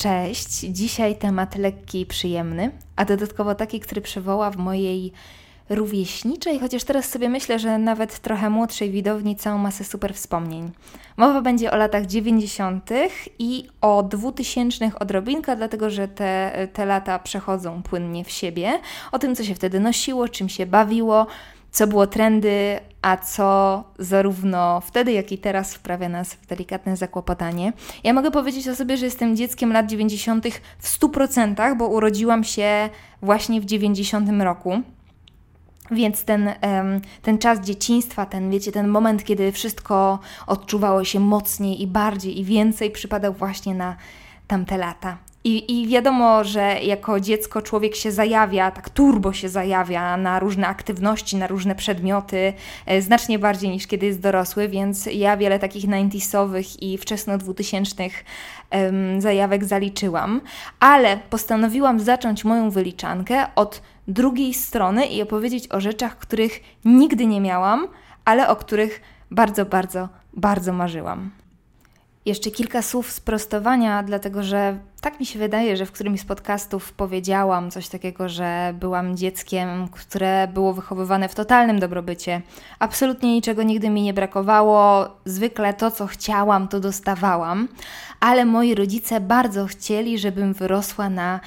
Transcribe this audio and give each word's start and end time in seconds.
Cześć, 0.00 0.48
dzisiaj 0.48 1.16
temat 1.16 1.56
lekki 1.56 2.00
i 2.00 2.06
przyjemny, 2.06 2.70
a 2.96 3.04
dodatkowo 3.04 3.54
taki, 3.54 3.80
który 3.80 4.00
przywoła 4.00 4.50
w 4.50 4.56
mojej 4.56 5.12
rówieśniczej, 5.68 6.58
chociaż 6.60 6.84
teraz 6.84 7.08
sobie 7.08 7.28
myślę, 7.28 7.58
że 7.58 7.78
nawet 7.78 8.18
trochę 8.18 8.50
młodszej 8.50 8.90
widowni 8.90 9.36
całą 9.36 9.58
masę 9.58 9.84
super 9.84 10.14
wspomnień. 10.14 10.70
Mowa 11.16 11.42
będzie 11.42 11.72
o 11.72 11.76
latach 11.76 12.06
90. 12.06 12.90
i 13.38 13.68
o 13.80 14.02
2000 14.02 14.90
odrobinka, 15.00 15.56
dlatego 15.56 15.90
że 15.90 16.08
te, 16.08 16.68
te 16.72 16.86
lata 16.86 17.18
przechodzą 17.18 17.82
płynnie 17.82 18.24
w 18.24 18.30
siebie, 18.30 18.80
o 19.12 19.18
tym, 19.18 19.36
co 19.36 19.44
się 19.44 19.54
wtedy 19.54 19.80
nosiło, 19.80 20.28
czym 20.28 20.48
się 20.48 20.66
bawiło, 20.66 21.26
co 21.70 21.86
było 21.86 22.06
trendy, 22.06 22.80
a 23.02 23.16
co 23.16 23.84
zarówno 23.98 24.80
wtedy, 24.80 25.12
jak 25.12 25.32
i 25.32 25.38
teraz 25.38 25.74
wprawia 25.74 26.08
nas 26.08 26.34
w 26.34 26.46
delikatne 26.46 26.96
zakłopotanie. 26.96 27.72
Ja 28.04 28.12
mogę 28.12 28.30
powiedzieć 28.30 28.68
o 28.68 28.76
sobie, 28.76 28.96
że 28.96 29.04
jestem 29.04 29.36
dzieckiem 29.36 29.72
lat 29.72 29.86
90. 29.86 30.44
w 30.78 30.98
100%, 31.00 31.76
bo 31.76 31.88
urodziłam 31.88 32.44
się 32.44 32.88
właśnie 33.22 33.60
w 33.60 33.64
90 33.64 34.30
roku. 34.40 34.82
Więc 35.90 36.24
ten, 36.24 36.50
ten 37.22 37.38
czas 37.38 37.60
dzieciństwa, 37.60 38.26
ten, 38.26 38.50
wiecie, 38.50 38.72
ten 38.72 38.88
moment, 38.88 39.24
kiedy 39.24 39.52
wszystko 39.52 40.18
odczuwało 40.46 41.04
się 41.04 41.20
mocniej 41.20 41.82
i 41.82 41.86
bardziej 41.86 42.40
i 42.40 42.44
więcej, 42.44 42.90
przypadał 42.90 43.32
właśnie 43.32 43.74
na 43.74 43.96
tamte 44.46 44.78
lata. 44.78 45.18
I, 45.44 45.80
I 45.80 45.88
wiadomo, 45.88 46.44
że 46.44 46.60
jako 46.82 47.20
dziecko 47.20 47.62
człowiek 47.62 47.96
się 47.96 48.12
zajawia, 48.12 48.70
tak 48.70 48.90
turbo 48.90 49.32
się 49.32 49.48
zajawia 49.48 50.16
na 50.16 50.38
różne 50.38 50.66
aktywności, 50.66 51.36
na 51.36 51.46
różne 51.46 51.74
przedmioty, 51.74 52.52
e, 52.86 53.02
znacznie 53.02 53.38
bardziej 53.38 53.70
niż 53.70 53.86
kiedy 53.86 54.06
jest 54.06 54.20
dorosły, 54.20 54.68
więc 54.68 55.06
ja 55.06 55.36
wiele 55.36 55.58
takich 55.58 55.84
90sowych 55.84 56.82
i 56.82 56.98
wczesno 56.98 57.38
2000 57.38 58.02
um, 58.70 59.20
zajawek 59.20 59.64
zaliczyłam, 59.64 60.40
ale 60.80 61.18
postanowiłam 61.30 62.00
zacząć 62.00 62.44
moją 62.44 62.70
wyliczankę 62.70 63.46
od 63.54 63.82
drugiej 64.08 64.54
strony 64.54 65.06
i 65.06 65.22
opowiedzieć 65.22 65.72
o 65.72 65.80
rzeczach, 65.80 66.18
których 66.18 66.60
nigdy 66.84 67.26
nie 67.26 67.40
miałam, 67.40 67.88
ale 68.24 68.48
o 68.48 68.56
których 68.56 69.00
bardzo, 69.30 69.66
bardzo, 69.66 70.08
bardzo 70.32 70.72
marzyłam. 70.72 71.39
Jeszcze 72.26 72.50
kilka 72.50 72.82
słów 72.82 73.12
sprostowania, 73.12 74.02
dlatego 74.02 74.42
że 74.42 74.78
tak 75.00 75.20
mi 75.20 75.26
się 75.26 75.38
wydaje, 75.38 75.76
że 75.76 75.86
w 75.86 75.92
którymś 75.92 76.20
z 76.20 76.24
podcastów 76.24 76.92
powiedziałam 76.92 77.70
coś 77.70 77.88
takiego, 77.88 78.28
że 78.28 78.74
byłam 78.80 79.16
dzieckiem, 79.16 79.88
które 79.88 80.48
było 80.54 80.72
wychowywane 80.72 81.28
w 81.28 81.34
totalnym 81.34 81.80
dobrobycie. 81.80 82.42
Absolutnie 82.78 83.32
niczego 83.32 83.62
nigdy 83.62 83.90
mi 83.90 84.02
nie 84.02 84.14
brakowało, 84.14 85.08
zwykle 85.24 85.74
to, 85.74 85.90
co 85.90 86.06
chciałam, 86.06 86.68
to 86.68 86.80
dostawałam, 86.80 87.68
ale 88.20 88.44
moi 88.44 88.74
rodzice 88.74 89.20
bardzo 89.20 89.66
chcieli, 89.66 90.18
żebym 90.18 90.52
wyrosła 90.52 91.10
na 91.10 91.40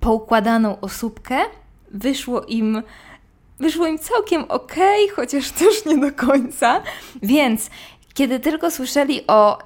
poukładaną 0.00 0.80
osóbkę. 0.80 1.38
Wyszło 1.90 2.42
im 2.42 2.82
wyszło 3.60 3.86
im 3.86 3.98
całkiem 3.98 4.44
ok, 4.48 4.74
chociaż 5.16 5.50
też 5.50 5.84
nie 5.86 5.98
do 5.98 6.12
końca. 6.12 6.82
Więc 7.22 7.70
kiedy 8.20 8.40
tylko 8.40 8.70
słyszeli 8.70 9.26
o 9.26 9.58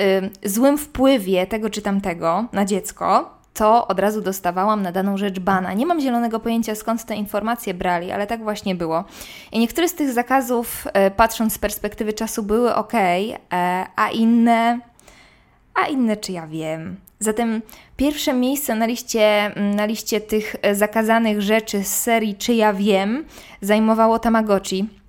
y, 0.44 0.48
złym 0.48 0.78
wpływie 0.78 1.46
tego 1.46 1.70
czy 1.70 1.82
tamtego 1.82 2.44
na 2.52 2.64
dziecko, 2.64 3.38
to 3.54 3.88
od 3.88 3.98
razu 3.98 4.20
dostawałam 4.20 4.82
na 4.82 4.92
daną 4.92 5.16
rzecz 5.16 5.38
bana. 5.38 5.72
Nie 5.72 5.86
mam 5.86 6.00
zielonego 6.00 6.40
pojęcia 6.40 6.74
skąd 6.74 7.04
te 7.04 7.16
informacje 7.16 7.74
brali, 7.74 8.12
ale 8.12 8.26
tak 8.26 8.42
właśnie 8.42 8.74
było. 8.74 9.04
I 9.52 9.58
niektóre 9.58 9.88
z 9.88 9.94
tych 9.94 10.12
zakazów, 10.12 10.86
y, 10.86 11.10
patrząc 11.10 11.52
z 11.52 11.58
perspektywy 11.58 12.12
czasu, 12.12 12.42
były 12.42 12.74
ok, 12.74 12.94
y, 12.94 13.36
a 13.96 14.10
inne. 14.10 14.78
A 15.74 15.86
inne, 15.86 16.16
czy 16.16 16.32
ja 16.32 16.46
wiem. 16.46 16.96
Zatem 17.18 17.62
pierwsze 17.96 18.32
miejsce 18.32 18.74
na 18.74 18.86
liście, 18.86 19.52
na 19.76 19.86
liście 19.86 20.20
tych 20.20 20.56
e, 20.62 20.74
zakazanych 20.74 21.42
rzeczy 21.42 21.84
z 21.84 21.94
serii 21.94 22.34
Czy 22.34 22.54
ja 22.54 22.72
wiem 22.72 23.24
zajmowało 23.60 24.18
Tamagotchi 24.18 24.88
Mm, 24.88 25.03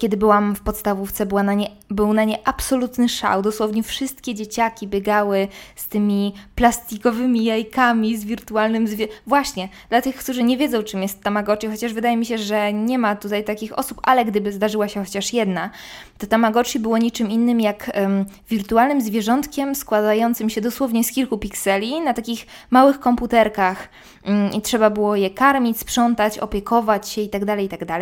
kiedy 0.00 0.16
byłam 0.16 0.54
w 0.54 0.60
podstawówce, 0.60 1.26
była 1.26 1.42
na 1.42 1.54
nie, 1.54 1.70
był 1.90 2.12
na 2.12 2.24
nie 2.24 2.48
absolutny 2.48 3.08
szał. 3.08 3.42
Dosłownie 3.42 3.82
wszystkie 3.82 4.34
dzieciaki 4.34 4.88
biegały 4.88 5.48
z 5.76 5.88
tymi 5.88 6.34
plastikowymi 6.54 7.44
jajkami, 7.44 8.16
z 8.16 8.24
wirtualnym 8.24 8.88
zwie... 8.88 9.08
Właśnie, 9.26 9.68
dla 9.88 10.02
tych, 10.02 10.16
którzy 10.16 10.42
nie 10.42 10.56
wiedzą, 10.56 10.82
czym 10.82 11.02
jest 11.02 11.22
Tamagotchi, 11.22 11.68
chociaż 11.68 11.92
wydaje 11.92 12.16
mi 12.16 12.26
się, 12.26 12.38
że 12.38 12.72
nie 12.72 12.98
ma 12.98 13.16
tutaj 13.16 13.44
takich 13.44 13.78
osób, 13.78 14.00
ale 14.02 14.24
gdyby 14.24 14.52
zdarzyła 14.52 14.88
się 14.88 15.04
chociaż 15.04 15.32
jedna, 15.32 15.70
to 16.18 16.26
Tamagotchi 16.26 16.78
było 16.78 16.98
niczym 16.98 17.30
innym 17.30 17.60
jak 17.60 17.90
um, 17.94 18.24
wirtualnym 18.50 19.00
zwierzątkiem 19.00 19.74
składającym 19.74 20.50
się 20.50 20.60
dosłownie 20.60 21.04
z 21.04 21.12
kilku 21.12 21.38
pikseli 21.38 22.00
na 22.00 22.14
takich 22.14 22.46
małych 22.70 23.00
komputerkach 23.00 23.88
um, 24.26 24.52
i 24.52 24.62
trzeba 24.62 24.90
było 24.90 25.16
je 25.16 25.30
karmić, 25.30 25.80
sprzątać, 25.80 26.38
opiekować 26.38 27.08
się 27.08 27.20
itd., 27.20 27.46
tak 27.46 27.60
itd. 27.60 27.98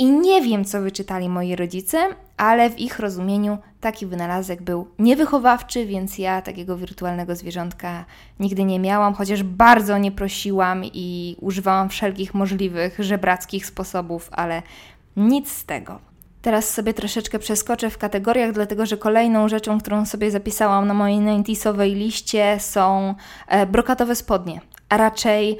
I 0.00 0.04
nie 0.04 0.42
wiem, 0.42 0.64
co 0.64 0.80
wyczytali 0.80 1.28
moi 1.28 1.56
rodzice, 1.56 1.98
ale 2.36 2.70
w 2.70 2.78
ich 2.78 2.98
rozumieniu 2.98 3.58
taki 3.80 4.06
wynalazek 4.06 4.62
był 4.62 4.86
niewychowawczy, 4.98 5.86
więc 5.86 6.18
ja 6.18 6.42
takiego 6.42 6.76
wirtualnego 6.76 7.36
zwierzątka 7.36 8.04
nigdy 8.40 8.64
nie 8.64 8.78
miałam, 8.78 9.14
chociaż 9.14 9.42
bardzo 9.42 9.98
nie 9.98 10.12
prosiłam 10.12 10.84
i 10.84 11.36
używałam 11.40 11.88
wszelkich 11.88 12.34
możliwych 12.34 12.96
żebrackich 12.98 13.66
sposobów, 13.66 14.28
ale 14.32 14.62
nic 15.16 15.52
z 15.52 15.64
tego. 15.64 15.98
Teraz 16.42 16.70
sobie 16.70 16.94
troszeczkę 16.94 17.38
przeskoczę 17.38 17.90
w 17.90 17.98
kategoriach, 17.98 18.52
dlatego 18.52 18.86
że 18.86 18.96
kolejną 18.96 19.48
rzeczą, 19.48 19.80
którą 19.80 20.06
sobie 20.06 20.30
zapisałam 20.30 20.86
na 20.86 20.94
mojej 20.94 21.18
90 21.18 21.78
liście 21.80 22.56
są 22.60 23.14
e, 23.48 23.66
brokatowe 23.66 24.16
spodnie, 24.16 24.60
a 24.88 24.96
raczej 24.96 25.58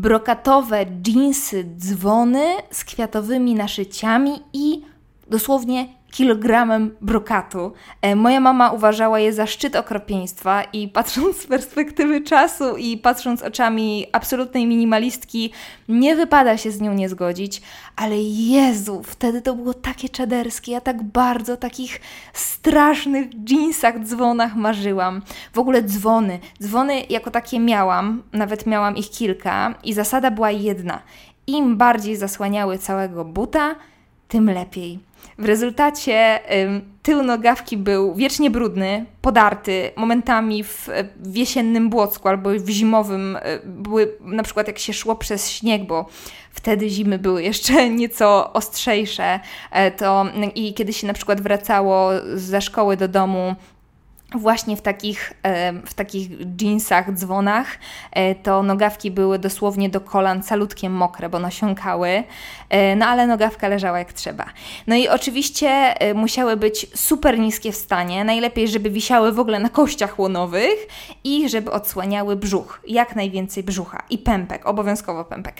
brokatowe 0.00 0.86
dżinsy, 0.86 1.64
dzwony 1.78 2.44
z 2.70 2.84
kwiatowymi 2.84 3.54
naszyciami 3.54 4.30
i 4.52 4.82
dosłownie 5.30 5.88
kilogramem 6.14 6.96
brokatu. 7.00 7.72
E, 8.02 8.16
moja 8.16 8.40
mama 8.40 8.70
uważała 8.70 9.18
je 9.20 9.32
za 9.32 9.46
szczyt 9.46 9.76
okropieństwa 9.76 10.62
i 10.62 10.88
patrząc 10.88 11.36
z 11.36 11.46
perspektywy 11.46 12.20
czasu 12.20 12.76
i 12.76 12.98
patrząc 12.98 13.42
oczami 13.42 14.06
absolutnej 14.12 14.66
minimalistki, 14.66 15.52
nie 15.88 16.16
wypada 16.16 16.56
się 16.56 16.70
z 16.70 16.80
nią 16.80 16.94
nie 16.94 17.08
zgodzić, 17.08 17.62
ale 17.96 18.16
Jezu, 18.22 19.02
wtedy 19.04 19.42
to 19.42 19.54
było 19.54 19.74
takie 19.74 20.08
czaderskie, 20.08 20.72
ja 20.72 20.80
tak 20.80 21.02
bardzo 21.02 21.56
takich 21.56 22.00
strasznych 22.32 23.26
jeansach, 23.50 24.00
dzwonach 24.00 24.56
marzyłam. 24.56 25.22
W 25.52 25.58
ogóle 25.58 25.82
dzwony, 25.82 26.38
dzwony 26.62 27.00
jako 27.10 27.30
takie 27.30 27.60
miałam, 27.60 28.22
nawet 28.32 28.66
miałam 28.66 28.96
ich 28.96 29.10
kilka 29.10 29.74
i 29.84 29.92
zasada 29.92 30.30
była 30.30 30.50
jedna. 30.50 31.02
Im 31.46 31.76
bardziej 31.76 32.16
zasłaniały 32.16 32.78
całego 32.78 33.24
buta, 33.24 33.74
tym 34.34 34.50
lepiej. 34.50 34.98
W 35.38 35.44
rezultacie 35.44 36.40
tył 37.02 37.22
nogawki 37.22 37.76
był 37.76 38.14
wiecznie 38.14 38.50
brudny, 38.50 39.04
podarty, 39.22 39.90
momentami 39.96 40.64
w, 40.64 40.88
w 41.16 41.36
jesiennym 41.36 41.90
błocku 41.90 42.28
albo 42.28 42.50
w 42.50 42.68
zimowym, 42.68 43.36
e, 43.36 43.58
były 43.64 44.16
na 44.20 44.42
przykład 44.42 44.66
jak 44.66 44.78
się 44.78 44.92
szło 44.92 45.16
przez 45.16 45.50
śnieg, 45.50 45.86
bo 45.86 46.08
wtedy 46.50 46.88
zimy 46.88 47.18
były 47.18 47.42
jeszcze 47.42 47.90
nieco 48.00 48.52
ostrzejsze, 48.52 49.40
e, 49.70 49.90
to 49.90 50.26
i 50.54 50.74
kiedy 50.74 50.92
się 50.92 51.06
na 51.06 51.12
przykład 51.12 51.40
wracało 51.40 52.10
ze 52.34 52.60
szkoły 52.60 52.96
do 52.96 53.08
domu 53.08 53.54
właśnie 54.38 54.76
w 54.76 54.82
takich, 54.82 55.32
w 55.86 55.94
takich 55.94 56.28
jeansach, 56.62 57.12
dzwonach, 57.12 57.66
e, 58.12 58.34
to 58.34 58.62
nogawki 58.62 59.10
były 59.10 59.38
dosłownie 59.38 59.88
do 59.88 60.00
kolan 60.00 60.42
calutkie 60.42 60.90
mokre, 60.90 61.28
bo 61.28 61.38
nasiąkały, 61.38 62.24
e, 62.68 62.96
no 62.96 63.06
ale 63.06 63.26
nogawka 63.26 63.68
leżała 63.68 63.98
jak 63.98 64.12
trzeba. 64.12 64.44
No 64.86 64.96
i 64.96 65.08
oczywiście 65.08 65.68
e, 65.68 66.14
musiały 66.14 66.56
być 66.56 66.86
super 66.94 67.38
niskie 67.38 67.72
w 67.72 67.76
stanie, 67.76 68.24
najlepiej, 68.24 68.68
żeby 68.68 68.90
wisiały 68.90 69.32
w 69.32 69.40
ogóle 69.40 69.58
na 69.58 69.68
kościach 69.68 70.18
łonowych 70.18 70.88
i 71.24 71.48
żeby 71.48 71.70
odsłaniały 71.70 72.36
brzuch, 72.36 72.80
jak 72.86 73.16
najwięcej 73.16 73.62
brzucha 73.62 74.02
i 74.10 74.18
pępek, 74.18 74.66
obowiązkowo 74.66 75.24
pępek. 75.24 75.56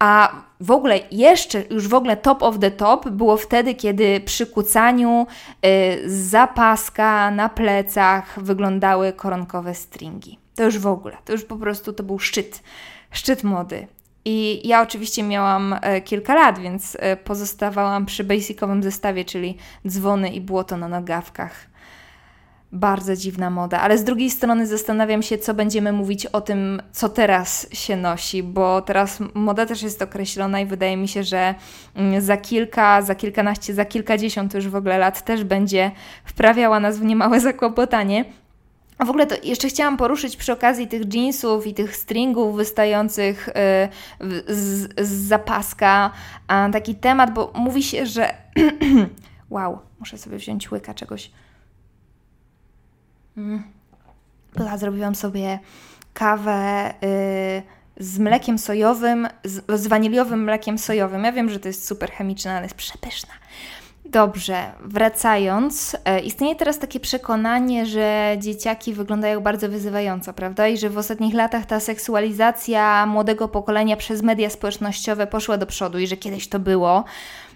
A 0.00 0.32
w 0.60 0.70
ogóle 0.70 1.00
jeszcze, 1.10 1.62
już 1.70 1.88
w 1.88 1.94
ogóle 1.94 2.16
top 2.16 2.42
of 2.42 2.58
the 2.58 2.70
top 2.70 3.08
było 3.08 3.36
wtedy, 3.36 3.74
kiedy 3.74 4.20
przy 4.20 4.46
kucaniu 4.46 5.26
y, 5.66 6.02
zapaska 6.06 7.30
na 7.30 7.48
plecach 7.48 8.42
wyglądały 8.42 9.12
koronkowe 9.12 9.74
stringi. 9.74 10.38
To 10.54 10.64
już 10.64 10.78
w 10.78 10.86
ogóle, 10.86 11.16
to 11.24 11.32
już 11.32 11.44
po 11.44 11.56
prostu 11.56 11.92
to 11.92 12.02
był 12.02 12.18
szczyt, 12.18 12.62
szczyt 13.10 13.44
mody. 13.44 13.86
I 14.24 14.68
ja 14.68 14.82
oczywiście 14.82 15.22
miałam 15.22 15.72
y, 15.72 16.00
kilka 16.00 16.34
lat, 16.34 16.58
więc 16.58 16.94
y, 16.94 16.98
pozostawałam 17.24 18.06
przy 18.06 18.24
basicowym 18.24 18.82
zestawie, 18.82 19.24
czyli 19.24 19.56
dzwony 19.88 20.30
i 20.30 20.40
błoto 20.40 20.76
na 20.76 20.88
nogawkach 20.88 21.69
bardzo 22.72 23.16
dziwna 23.16 23.50
moda, 23.50 23.80
ale 23.80 23.98
z 23.98 24.04
drugiej 24.04 24.30
strony 24.30 24.66
zastanawiam 24.66 25.22
się, 25.22 25.38
co 25.38 25.54
będziemy 25.54 25.92
mówić 25.92 26.26
o 26.26 26.40
tym, 26.40 26.82
co 26.92 27.08
teraz 27.08 27.66
się 27.72 27.96
nosi, 27.96 28.42
bo 28.42 28.82
teraz 28.82 29.18
moda 29.34 29.66
też 29.66 29.82
jest 29.82 30.02
określona 30.02 30.60
i 30.60 30.66
wydaje 30.66 30.96
mi 30.96 31.08
się, 31.08 31.24
że 31.24 31.54
mm, 31.94 32.20
za 32.20 32.36
kilka, 32.36 33.02
za 33.02 33.14
kilkanaście, 33.14 33.74
za 33.74 33.84
kilkadziesiąt 33.84 34.54
już 34.54 34.68
w 34.68 34.76
ogóle 34.76 34.98
lat 34.98 35.24
też 35.24 35.44
będzie 35.44 35.90
wprawiała 36.24 36.80
nas 36.80 36.98
w 36.98 37.04
niemałe 37.04 37.40
zakłopotanie. 37.50 38.24
A 38.98 39.04
w 39.04 39.10
ogóle 39.10 39.26
to 39.26 39.34
jeszcze 39.42 39.68
chciałam 39.68 39.96
poruszyć 39.96 40.36
przy 40.36 40.52
okazji 40.52 40.88
tych 40.88 41.14
jeansów 41.14 41.66
i 41.66 41.74
tych 41.74 41.96
stringów 41.96 42.56
wystających 42.56 43.48
yy, 44.20 44.42
z, 44.54 44.88
z 45.00 45.28
zapaska 45.28 46.10
taki 46.72 46.94
temat, 46.94 47.34
bo 47.34 47.52
mówi 47.54 47.82
się, 47.82 48.06
że. 48.06 48.34
wow, 49.50 49.78
muszę 50.00 50.18
sobie 50.18 50.38
wziąć 50.38 50.70
łyka 50.70 50.94
czegoś. 50.94 51.30
Była, 54.56 54.78
zrobiłam 54.78 55.14
sobie 55.14 55.58
kawę. 56.14 56.94
Yy, 57.02 57.80
z 58.00 58.18
mlekiem 58.18 58.58
sojowym, 58.58 59.28
z, 59.44 59.80
z 59.80 59.86
waniliowym 59.86 60.44
mlekiem 60.44 60.78
sojowym. 60.78 61.24
Ja 61.24 61.32
wiem, 61.32 61.50
że 61.50 61.60
to 61.60 61.68
jest 61.68 61.86
super 61.86 62.10
chemiczne, 62.10 62.52
ale 62.52 62.62
jest 62.62 62.74
przepyszna. 62.74 63.32
Dobrze, 64.04 64.72
wracając, 64.80 65.96
e, 66.04 66.20
istnieje 66.20 66.56
teraz 66.56 66.78
takie 66.78 67.00
przekonanie, 67.00 67.86
że 67.86 68.36
dzieciaki 68.38 68.94
wyglądają 68.94 69.40
bardzo 69.40 69.68
wyzywająco, 69.68 70.32
prawda? 70.32 70.68
I 70.68 70.78
że 70.78 70.90
w 70.90 70.98
ostatnich 70.98 71.34
latach 71.34 71.66
ta 71.66 71.80
seksualizacja 71.80 73.06
młodego 73.06 73.48
pokolenia 73.48 73.96
przez 73.96 74.22
media 74.22 74.50
społecznościowe 74.50 75.26
poszła 75.26 75.56
do 75.56 75.66
przodu 75.66 75.98
i 75.98 76.06
że 76.06 76.16
kiedyś 76.16 76.48
to 76.48 76.58
było. 76.58 77.04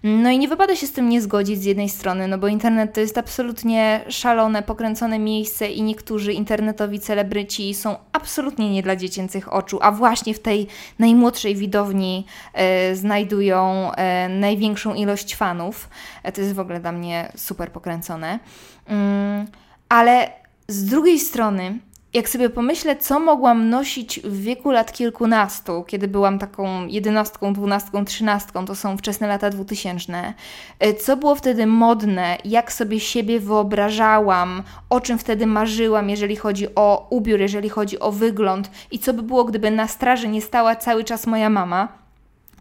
No 0.07 0.31
i 0.31 0.39
nie 0.39 0.49
wypada 0.49 0.77
się 0.77 0.87
z 0.87 0.93
tym 0.93 1.09
nie 1.09 1.23
zgodzić 1.23 1.61
z 1.61 1.65
jednej 1.65 1.89
strony, 1.89 2.29
no 2.29 2.39
bo 2.39 2.49
internet 2.49 2.95
to 2.95 3.01
jest 3.01 3.19
absolutnie 3.19 4.05
szalone, 4.09 4.63
pokręcone 4.63 5.19
miejsce 5.19 5.69
i 5.69 5.83
niektórzy 5.83 6.33
internetowi 6.33 7.01
celebryci 7.01 7.75
są 7.75 7.97
absolutnie 8.13 8.71
nie 8.71 8.83
dla 8.83 8.97
dziecięcych 8.97 9.53
oczu, 9.53 9.79
a 9.83 9.93
właśnie 9.93 10.35
w 10.35 10.41
tej 10.41 10.67
najmłodszej 10.99 11.57
widowni 11.57 12.27
e, 12.53 12.97
znajdują 12.97 13.93
e, 13.93 14.29
największą 14.29 14.95
ilość 14.95 15.37
fanów. 15.37 15.89
E, 16.23 16.33
to 16.33 16.41
jest 16.41 16.55
w 16.55 16.61
ogóle 16.61 16.81
dla 16.81 16.93
mnie 16.93 17.33
super 17.37 17.73
pokręcone. 17.73 18.39
Mm, 18.87 19.47
ale 19.89 20.31
z 20.69 20.85
drugiej 20.85 21.19
strony 21.19 21.79
jak 22.15 22.29
sobie 22.29 22.51
pomyślę, 22.51 22.97
co 22.97 23.21
mogłam 23.21 23.71
nosić 23.71 24.21
w 24.21 24.43
wieku 24.43 24.71
lat 24.71 24.93
kilkunastu, 24.93 25.85
kiedy 25.87 26.09
byłam 26.09 26.39
taką 26.39 26.87
jedenastką, 26.87 27.53
dwunastką, 27.53 28.05
trzynastką, 28.05 28.67
to 28.67 28.75
są 28.75 28.97
wczesne 28.97 29.27
lata 29.27 29.51
dwutysięczne, 29.51 30.35
e, 30.79 30.95
co 30.95 31.17
było 31.17 31.35
wtedy 31.35 31.67
modne, 31.67 32.39
jak 32.45 32.73
sobie 32.73 33.01
siebie 33.01 33.41
wyobrażałam, 33.41 34.63
o 34.91 35.01
czym 35.01 35.19
wtedy 35.19 35.47
marzyłam, 35.47 36.11
jeżeli 36.11 36.37
chodzi 36.37 36.75
o 36.75 37.07
ubiór, 37.11 37.41
jeżeli 37.41 37.69
chodzi 37.69 38.01
o 38.01 38.13
wygląd 38.13 38.71
i 38.91 38.99
co 38.99 39.15
by 39.15 39.23
było, 39.23 39.45
gdyby 39.45 39.71
na 39.71 39.89
straży 39.89 40.29
nie 40.29 40.43
stała 40.43 40.77
cały 40.77 41.05
czas 41.05 41.27
moja 41.27 41.51
mama, 41.51 41.89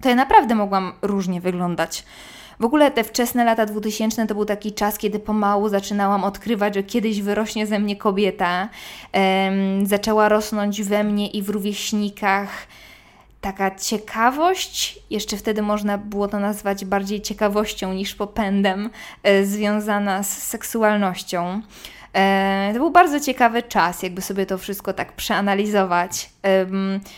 to 0.01 0.09
ja 0.09 0.15
naprawdę 0.15 0.55
mogłam 0.55 0.93
różnie 1.01 1.41
wyglądać. 1.41 2.03
W 2.59 2.65
ogóle 2.65 2.91
te 2.91 3.03
wczesne 3.03 3.45
lata 3.45 3.65
2000 3.65 4.27
to 4.27 4.35
był 4.35 4.45
taki 4.45 4.71
czas, 4.71 4.97
kiedy 4.97 5.19
pomału 5.19 5.69
zaczynałam 5.69 6.23
odkrywać, 6.23 6.75
że 6.75 6.83
kiedyś 6.83 7.21
wyrośnie 7.21 7.67
ze 7.67 7.79
mnie 7.79 7.95
kobieta. 7.95 8.69
Um, 9.13 9.85
zaczęła 9.85 10.29
rosnąć 10.29 10.83
we 10.83 11.03
mnie 11.03 11.27
i 11.27 11.41
w 11.41 11.49
rówieśnikach 11.49 12.67
taka 13.43 13.75
ciekawość, 13.75 14.99
jeszcze 15.09 15.37
wtedy 15.37 15.61
można 15.61 15.97
było 15.97 16.27
to 16.27 16.39
nazwać 16.39 16.85
bardziej 16.85 17.21
ciekawością 17.21 17.93
niż 17.93 18.15
popędem, 18.15 18.89
e, 19.23 19.45
związana 19.45 20.23
z 20.23 20.43
seksualnością. 20.43 21.61
E, 22.13 22.69
to 22.73 22.79
był 22.79 22.91
bardzo 22.91 23.19
ciekawy 23.19 23.63
czas, 23.63 24.03
jakby 24.03 24.21
sobie 24.21 24.45
to 24.45 24.57
wszystko 24.57 24.93
tak 24.93 25.13
przeanalizować. 25.13 26.29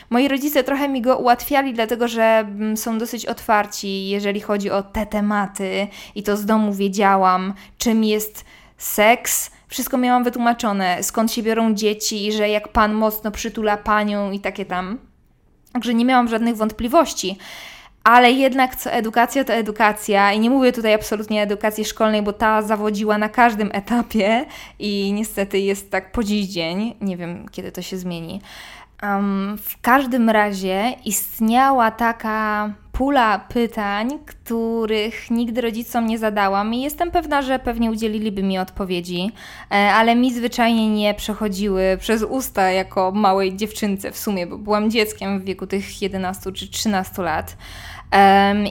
Moi 0.09 0.27
rodzice 0.27 0.63
trochę 0.63 0.87
mi 0.89 1.01
go 1.01 1.17
ułatwiali, 1.17 1.73
dlatego 1.73 2.07
że 2.07 2.23
mm, 2.23 2.77
są 2.77 2.97
dosyć 2.97 3.25
otwarci, 3.25 4.09
jeżeli 4.09 4.41
chodzi 4.41 4.71
o 4.71 4.83
te 4.83 5.05
tematy, 5.05 5.87
i 6.15 6.23
to 6.23 6.37
z 6.37 6.45
domu 6.45 6.73
wiedziałam, 6.73 7.53
czym 7.77 8.03
jest 8.03 8.45
seks. 8.77 9.51
Wszystko 9.67 9.97
miałam 9.97 10.23
wytłumaczone, 10.23 11.03
skąd 11.03 11.31
się 11.31 11.43
biorą 11.43 11.73
dzieci, 11.73 12.27
i 12.27 12.31
że 12.31 12.49
jak 12.49 12.67
pan 12.67 12.93
mocno 12.93 13.31
przytula 13.31 13.77
panią 13.77 14.31
i 14.31 14.39
takie 14.39 14.65
tam. 14.65 14.97
Także 15.73 15.93
nie 15.93 16.05
miałam 16.05 16.27
żadnych 16.27 16.55
wątpliwości 16.55 17.37
ale 18.05 18.31
jednak 18.31 18.75
co 18.75 18.91
edukacja 18.91 19.43
to 19.43 19.53
edukacja 19.53 20.33
i 20.33 20.39
nie 20.39 20.49
mówię 20.49 20.71
tutaj 20.71 20.93
absolutnie 20.93 21.41
edukacji 21.41 21.85
szkolnej, 21.85 22.21
bo 22.21 22.33
ta 22.33 22.61
zawodziła 22.61 23.17
na 23.17 23.29
każdym 23.29 23.69
etapie 23.73 24.45
i 24.79 25.13
niestety 25.13 25.59
jest 25.59 25.91
tak 25.91 26.11
po 26.11 26.23
dziś 26.23 26.45
dzień. 26.45 26.93
Nie 27.01 27.17
wiem, 27.17 27.45
kiedy 27.51 27.71
to 27.71 27.81
się 27.81 27.97
zmieni. 27.97 28.41
Um, 29.03 29.57
w 29.63 29.81
każdym 29.81 30.29
razie 30.29 30.93
istniała 31.05 31.91
taka 31.91 32.69
pula 32.91 33.39
pytań, 33.39 34.09
których 34.25 35.31
nigdy 35.31 35.61
rodzicom 35.61 36.07
nie 36.07 36.19
zadałam 36.19 36.73
i 36.73 36.81
jestem 36.81 37.11
pewna, 37.11 37.41
że 37.41 37.59
pewnie 37.59 37.91
udzieliliby 37.91 38.43
mi 38.43 38.59
odpowiedzi, 38.59 39.31
e, 39.71 39.75
ale 39.75 40.15
mi 40.15 40.33
zwyczajnie 40.33 40.89
nie 40.89 41.13
przechodziły 41.13 41.97
przez 41.99 42.23
usta 42.23 42.71
jako 42.71 43.11
małej 43.11 43.55
dziewczynce 43.55 44.11
w 44.11 44.17
sumie, 44.17 44.47
bo 44.47 44.57
byłam 44.57 44.91
dzieckiem 44.91 45.39
w 45.39 45.43
wieku 45.43 45.67
tych 45.67 46.01
11 46.01 46.51
czy 46.51 46.67
13 46.67 47.21
lat. 47.21 47.57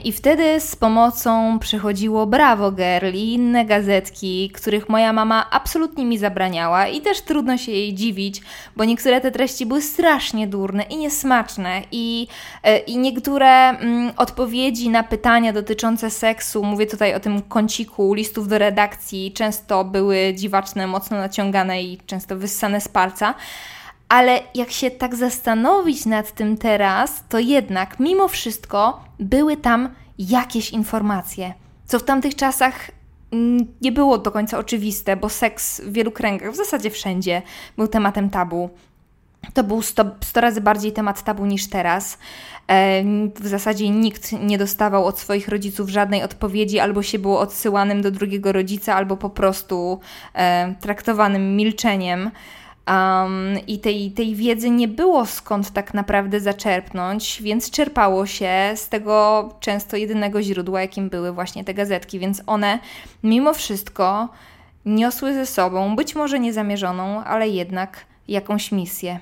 I 0.03 0.11
wtedy 0.11 0.59
z 0.59 0.75
pomocą 0.75 1.59
przychodziło 1.59 2.25
Bravo 2.27 2.71
Girl 2.71 3.13
i 3.13 3.33
inne 3.33 3.65
gazetki, 3.65 4.49
których 4.49 4.89
moja 4.89 5.13
mama 5.13 5.49
absolutnie 5.51 6.05
mi 6.05 6.17
zabraniała 6.17 6.87
i 6.87 7.01
też 7.01 7.21
trudno 7.21 7.57
się 7.57 7.71
jej 7.71 7.93
dziwić, 7.93 8.41
bo 8.75 8.85
niektóre 8.85 9.21
te 9.21 9.31
treści 9.31 9.65
były 9.65 9.81
strasznie 9.81 10.47
durne 10.47 10.83
i 10.83 10.97
niesmaczne 10.97 11.81
i, 11.91 12.27
e, 12.63 12.77
i 12.77 12.97
niektóre 12.97 13.69
mm, 13.69 14.11
odpowiedzi 14.17 14.89
na 14.89 15.03
pytania 15.03 15.53
dotyczące 15.53 16.09
seksu, 16.09 16.63
mówię 16.63 16.85
tutaj 16.85 17.13
o 17.13 17.19
tym 17.19 17.41
kąciku 17.41 18.13
listów 18.13 18.47
do 18.47 18.57
redakcji, 18.57 19.31
często 19.31 19.83
były 19.83 20.33
dziwaczne, 20.33 20.87
mocno 20.87 21.17
naciągane 21.17 21.83
i 21.83 21.97
często 22.05 22.35
wyssane 22.35 22.81
z 22.81 22.87
palca. 22.87 23.33
Ale 24.09 24.39
jak 24.55 24.71
się 24.71 24.91
tak 24.91 25.15
zastanowić 25.15 26.05
nad 26.05 26.31
tym 26.31 26.57
teraz, 26.57 27.23
to 27.29 27.39
jednak 27.39 27.99
mimo 27.99 28.27
wszystko 28.27 29.03
były 29.19 29.57
tam 29.57 29.89
jakieś 30.17 30.69
informacje, 30.71 31.53
co 31.85 31.99
w 31.99 32.03
tamtych 32.03 32.35
czasach 32.35 32.91
mm, 33.31 33.67
nie 33.81 33.91
było 33.91 34.17
do 34.17 34.31
końca 34.31 34.57
oczywiste, 34.57 35.17
bo 35.17 35.29
seks 35.29 35.81
w 35.81 35.91
wielu 35.93 36.11
kręgach, 36.11 36.51
w 36.51 36.55
zasadzie 36.55 36.89
wszędzie, 36.89 37.41
był 37.77 37.87
tematem 37.87 38.29
tabu. 38.29 38.69
To 39.53 39.63
był 39.63 39.81
100, 39.81 40.05
100 40.23 40.41
razy 40.41 40.61
bardziej 40.61 40.91
temat 40.91 41.23
tabu 41.23 41.45
niż 41.45 41.69
teraz. 41.69 42.17
E, 42.67 43.03
w 43.35 43.47
zasadzie 43.47 43.89
nikt 43.89 44.31
nie 44.31 44.57
dostawał 44.57 45.05
od 45.05 45.19
swoich 45.19 45.47
rodziców 45.47 45.89
żadnej 45.89 46.23
odpowiedzi, 46.23 46.79
albo 46.79 47.03
się 47.03 47.19
było 47.19 47.39
odsyłanym 47.39 48.01
do 48.01 48.11
drugiego 48.11 48.51
rodzica, 48.51 48.95
albo 48.95 49.17
po 49.17 49.29
prostu 49.29 49.99
e, 50.33 50.75
traktowanym 50.79 51.55
milczeniem. 51.55 52.31
Um, 52.87 53.59
I 53.67 53.79
tej, 53.79 54.11
tej 54.11 54.35
wiedzy 54.35 54.69
nie 54.69 54.87
było 54.87 55.25
skąd 55.25 55.71
tak 55.71 55.93
naprawdę 55.93 56.39
zaczerpnąć, 56.39 57.41
więc 57.41 57.71
czerpało 57.71 58.25
się 58.25 58.51
z 58.75 58.89
tego 58.89 59.49
często 59.59 59.97
jedynego 59.97 60.41
źródła, 60.41 60.81
jakim 60.81 61.09
były 61.09 61.31
właśnie 61.31 61.63
te 61.63 61.73
gazetki, 61.73 62.19
więc 62.19 62.41
one 62.47 62.79
mimo 63.23 63.53
wszystko 63.53 64.29
niosły 64.85 65.33
ze 65.33 65.45
sobą, 65.45 65.95
być 65.95 66.15
może 66.15 66.39
niezamierzoną, 66.39 67.23
ale 67.23 67.49
jednak 67.49 68.05
jakąś 68.27 68.71
misję. 68.71 69.19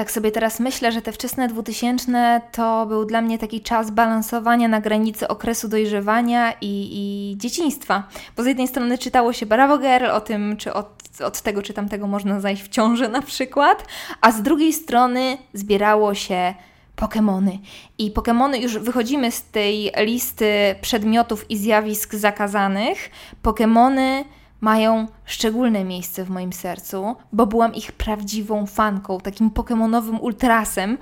Tak 0.00 0.10
sobie 0.10 0.32
teraz 0.32 0.60
myślę, 0.60 0.92
że 0.92 1.02
te 1.02 1.12
wczesne 1.12 1.48
2000 1.48 2.40
to 2.52 2.86
był 2.86 3.04
dla 3.04 3.20
mnie 3.22 3.38
taki 3.38 3.60
czas 3.60 3.90
balansowania 3.90 4.68
na 4.68 4.80
granicy 4.80 5.28
okresu 5.28 5.68
dojrzewania 5.68 6.52
i, 6.60 6.88
i 6.92 7.36
dzieciństwa. 7.38 8.02
Bo 8.36 8.42
z 8.42 8.46
jednej 8.46 8.68
strony 8.68 8.98
czytało 8.98 9.32
się 9.32 9.46
Bravo 9.46 9.78
Girl 9.78 10.06
o 10.06 10.20
tym, 10.20 10.56
czy 10.56 10.72
od, 10.72 10.88
od 11.24 11.40
tego 11.40 11.62
czy 11.62 11.72
tamtego 11.72 12.06
można 12.06 12.40
zajść 12.40 12.62
w 12.62 12.68
ciążę 12.68 13.08
na 13.08 13.22
przykład, 13.22 13.86
a 14.20 14.32
z 14.32 14.42
drugiej 14.42 14.72
strony 14.72 15.38
zbierało 15.54 16.14
się 16.14 16.54
Pokémony. 16.96 17.58
I 17.98 18.12
Pokémony, 18.12 18.60
już 18.60 18.78
wychodzimy 18.78 19.30
z 19.30 19.42
tej 19.42 19.92
listy 19.96 20.74
przedmiotów 20.80 21.50
i 21.50 21.56
zjawisk 21.56 22.14
zakazanych. 22.14 23.10
Pokémony 23.42 24.24
mają 24.60 25.06
szczególne 25.24 25.84
miejsce 25.84 26.24
w 26.24 26.30
moim 26.30 26.52
sercu, 26.52 27.16
bo 27.32 27.46
byłam 27.46 27.74
ich 27.74 27.92
prawdziwą 27.92 28.66
fanką, 28.66 29.20
takim 29.20 29.50
pokemonowym 29.50 30.20
ultrasem 30.20 30.98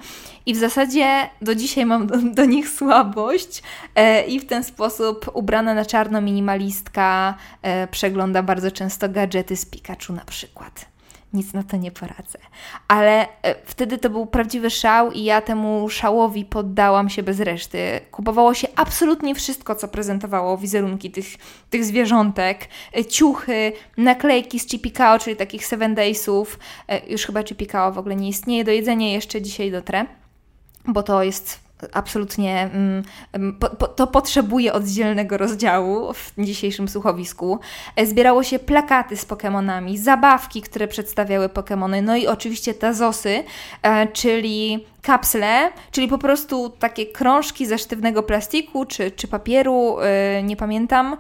i 0.47 0.55
w 0.55 0.57
zasadzie 0.57 1.31
do 1.43 1.55
dzisiaj 1.55 1.87
mam 1.87 2.07
do, 2.07 2.19
do 2.35 2.45
nich 2.45 2.69
słabość 2.69 3.63
e, 3.95 4.27
i 4.27 4.41
w 4.41 4.47
ten 4.47 4.65
sposób 4.65 5.31
ubrana 5.35 5.75
na 5.75 5.85
czarno 5.85 6.21
minimalistka 6.21 7.35
e, 7.63 7.87
przegląda 7.87 8.43
bardzo 8.43 8.71
często 8.71 9.09
gadżety 9.09 9.57
z 9.57 9.67
Pikachu 9.67 10.13
na 10.13 10.25
przykład 10.25 10.98
nic 11.33 11.53
na 11.53 11.63
to 11.63 11.77
nie 11.77 11.91
poradzę. 11.91 12.39
Ale 12.89 13.29
e, 13.43 13.55
wtedy 13.65 13.99
to 13.99 14.11
był 14.11 14.27
prawdziwy 14.27 14.71
szał 14.71 15.13
i 15.13 15.25
ja 15.25 15.41
temu 15.41 15.89
szałowi 15.89 16.45
poddałam 16.45 17.11
się 17.11 17.23
bez 17.23 17.41
reszty. 17.41 18.01
Kupowało 18.11 18.55
się 18.55 18.69
absolutnie 18.77 19.35
wszystko, 19.35 19.75
co 19.75 19.89
prezentowało 19.89 20.59
wizerunki 20.59 21.11
tych, 21.11 21.27
tych 21.71 21.85
zwierzątek. 21.85 22.69
E, 22.97 23.05
ciuchy, 23.05 23.73
naklejki 23.97 24.61
z 24.61 24.67
Chipikao, 24.67 25.19
czyli 25.19 25.37
takich 25.37 25.67
Seven 25.67 25.95
Daysów. 25.95 26.59
E, 26.89 27.07
już 27.07 27.27
chyba 27.27 27.45
Chipikao 27.45 27.93
w 27.93 27.99
ogóle 27.99 28.17
nie 28.17 28.29
istnieje. 28.29 28.65
Do 28.65 28.73
jedzenia 28.73 29.13
jeszcze 29.13 29.43
dzisiaj 29.43 29.71
dotrę, 29.71 30.07
bo 30.87 31.03
to 31.03 31.23
jest 31.23 31.68
absolutnie 31.93 32.71
mm, 32.73 33.03
po, 33.61 33.71
po, 33.71 33.89
to 33.89 34.07
potrzebuje 34.07 34.73
oddzielnego 34.73 35.37
rozdziału 35.37 36.13
w 36.13 36.33
dzisiejszym 36.39 36.89
słuchowisku. 36.89 37.59
E, 37.97 38.07
zbierało 38.07 38.43
się 38.43 38.59
plakaty 38.59 39.17
z 39.17 39.27
Pokémonami, 39.27 39.99
zabawki, 39.99 40.63
które 40.63 40.89
przedstawiały 40.89 41.49
Pokémony, 41.49 42.03
no 42.03 42.17
i 42.17 42.27
oczywiście 42.27 42.75
tazosy, 42.75 43.45
e, 43.83 44.07
czyli 44.07 44.87
kapsle, 45.09 45.71
czyli 45.91 46.09
po 46.09 46.19
prostu 46.19 46.71
takie 46.71 47.07
krążki 47.07 47.67
ze 47.67 47.79
sztywnego 47.79 48.23
plastiku 48.23 48.85
czy, 48.85 49.11
czy 49.11 49.29
papieru, 49.29 49.97
yy, 50.37 50.43
nie 50.43 50.57
pamiętam, 50.57 51.17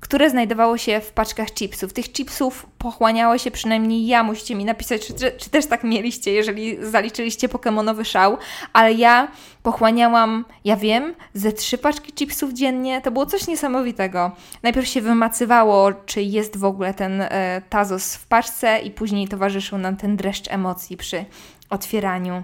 które 0.00 0.30
znajdowało 0.30 0.78
się 0.78 1.00
w 1.00 1.12
paczkach 1.12 1.52
chipsów. 1.52 1.92
Tych 1.92 2.12
chipsów 2.12 2.66
pochłaniało 2.78 3.38
się 3.38 3.50
przynajmniej 3.50 4.06
ja, 4.06 4.22
musicie 4.22 4.54
mi 4.54 4.64
napisać, 4.64 5.06
czy, 5.06 5.14
czy 5.14 5.50
też 5.50 5.66
tak 5.66 5.84
mieliście, 5.84 6.32
jeżeli 6.32 6.86
zaliczyliście 6.86 7.48
Pokemonowy 7.48 8.04
szał, 8.04 8.38
ale 8.72 8.92
ja 8.92 9.28
pochłaniałam, 9.62 10.44
ja 10.64 10.76
wiem, 10.76 11.14
ze 11.34 11.52
trzy 11.52 11.78
paczki 11.78 12.12
chipsów 12.12 12.52
dziennie, 12.52 13.00
to 13.00 13.10
było 13.10 13.26
coś 13.26 13.46
niesamowitego. 13.46 14.30
Najpierw 14.62 14.86
się 14.86 15.00
wymacywało, 15.00 15.92
czy 15.92 16.22
jest 16.22 16.56
w 16.56 16.64
ogóle 16.64 16.94
ten 16.94 17.20
e, 17.20 17.62
tazos 17.68 18.16
w 18.16 18.26
paczce 18.26 18.78
i 18.78 18.90
później 18.90 19.28
towarzyszył 19.28 19.78
nam 19.78 19.96
ten 19.96 20.16
dreszcz 20.16 20.52
emocji 20.52 20.96
przy 20.96 21.24
otwieraniu. 21.70 22.42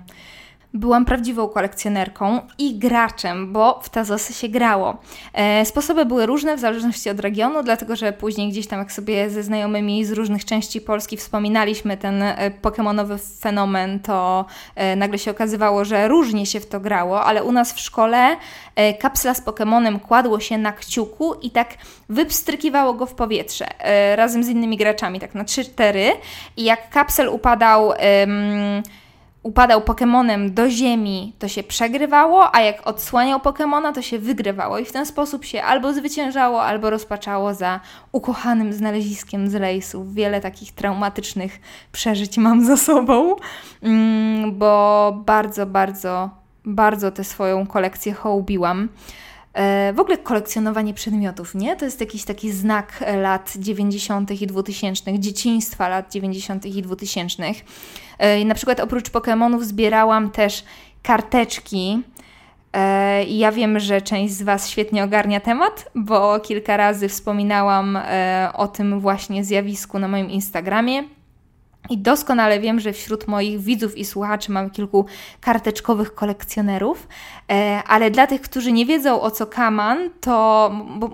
Byłam 0.77 1.05
prawdziwą 1.05 1.49
kolekcjonerką 1.49 2.41
i 2.59 2.79
graczem, 2.79 3.53
bo 3.53 3.81
w 3.83 3.89
Tazosy 3.89 4.33
się 4.33 4.49
grało. 4.49 4.97
E, 5.33 5.65
sposoby 5.65 6.07
były 6.07 6.27
różne 6.27 6.57
w 6.57 6.61
zależności 6.61 7.11
od 7.11 7.21
regionu, 7.21 7.63
dlatego 7.63 7.97
że 7.97 8.13
później 8.13 8.49
gdzieś 8.49 8.67
tam, 8.67 8.79
jak 8.79 8.93
sobie 8.93 9.31
ze 9.31 9.43
znajomymi 9.43 10.05
z 10.05 10.13
różnych 10.13 10.45
części 10.45 10.81
Polski 10.81 11.17
wspominaliśmy 11.17 11.97
ten 11.97 12.23
e, 12.23 12.51
pokemonowy 12.51 13.19
fenomen, 13.19 14.01
to 14.01 14.45
e, 14.75 14.97
nagle 14.97 15.19
się 15.19 15.31
okazywało, 15.31 15.85
że 15.85 16.09
różnie 16.09 16.47
się 16.47 16.61
w 16.61 16.67
to 16.67 16.81
grało, 16.81 17.25
ale 17.25 17.45
u 17.45 17.53
nas 17.53 17.73
w 17.73 17.81
szkole 17.81 18.37
kapsla 19.01 19.35
z 19.35 19.41
Pokemonem 19.41 20.01
kładło 20.01 20.41
się 20.41 20.59
na 20.59 20.73
kciuku 20.73 21.35
i 21.35 21.51
tak 21.51 21.69
wypstrykiwało 22.09 22.95
go 22.95 23.07
w 23.07 23.15
powietrze 23.15 23.67
razem 24.17 24.45
z 24.45 24.49
innymi 24.49 24.77
graczami, 24.77 25.21
tak 25.21 25.35
na 25.35 25.45
3-4 25.45 25.99
i 26.57 26.65
jak 26.65 26.91
kapsel 26.91 27.29
upadał 27.29 27.93
upadał 29.47 29.81
Pokemonem 29.81 30.55
do 30.55 30.71
ziemi, 30.71 31.33
to 31.39 31.49
się 31.49 31.63
przegrywało, 31.63 32.55
a 32.55 32.61
jak 32.61 32.87
odsłaniał 32.87 33.41
Pokemona, 33.41 33.93
to 33.93 34.03
się 34.03 34.19
wygrywało 34.19 34.79
i 34.79 34.85
w 34.85 34.93
ten 34.93 35.07
sposób 35.07 35.45
się 35.45 35.63
albo 35.63 35.93
zwyciężało, 35.93 36.63
albo 36.63 36.91
rozpaczało 36.91 37.55
za 37.55 37.81
ukochanym 38.13 38.73
znaleziskiem 38.73 39.49
z 39.49 39.55
rejsów. 39.55 40.15
Wiele 40.15 40.41
takich 40.41 40.73
traumatycznych 40.73 41.61
przeżyć 41.93 42.39
mam 42.39 42.65
za 42.65 42.77
sobą, 42.77 43.37
mm, 43.83 44.59
bo 44.59 45.13
bardzo, 45.27 45.67
bardzo, 45.67 46.31
bardzo 46.65 47.11
tę 47.11 47.25
swoją 47.25 47.67
kolekcję 47.67 48.15
hołbiłam. 48.15 48.89
E, 49.57 49.93
w 49.93 50.01
ogóle 50.01 50.19
kolekcjonowanie 50.19 50.95
przedmiotów, 50.95 51.55
nie? 51.55 51.77
To 51.77 51.85
jest 51.85 52.01
jakiś 52.01 52.25
taki 52.25 52.53
znak 52.53 53.05
lat 53.17 53.55
90. 53.59 54.43
i 54.43 54.47
2000., 54.47 55.19
dzieciństwa 55.19 55.89
lat 55.89 56.13
90. 56.13 56.67
i 56.67 56.83
2000. 56.83 57.43
E, 58.19 58.45
na 58.45 58.55
przykład 58.55 58.81
oprócz 58.81 59.11
Pokémonów 59.11 59.63
zbierałam 59.63 60.31
też 60.31 60.65
karteczki. 61.03 62.03
E, 62.73 63.25
I 63.25 63.39
ja 63.39 63.53
wiem, 63.53 63.81
że 63.81 64.03
część 64.03 64.35
z 64.35 64.43
Was 64.43 64.71
świetnie 64.71 65.05
ogarnia 65.05 65.41
temat, 65.41 65.91
bo 65.95 66.41
kilka 66.41 66.77
razy 66.77 67.09
wspominałam 67.09 67.99
o 68.55 68.69
tym 68.69 69.01
właśnie 69.01 69.45
zjawisku 69.45 69.99
na 69.99 70.09
moim 70.09 70.31
Instagramie. 70.31 71.16
I 71.91 71.99
doskonale 71.99 72.61
wiem, 72.61 72.81
że 72.81 72.93
wśród 72.93 73.27
moich 73.27 73.61
widzów 73.61 73.99
i 73.99 74.05
słuchaczy 74.05 74.53
mam 74.53 74.71
kilku 74.71 75.07
karteczkowych 75.41 76.15
kolekcjonerów, 76.15 77.09
e, 77.51 77.83
ale 77.87 78.11
dla 78.11 78.27
tych, 78.27 78.41
którzy 78.41 78.73
nie 78.73 78.87
wiedzą 78.87 79.21
o 79.21 79.31
co 79.31 79.47
kaman, 79.47 80.11
to 80.21 80.71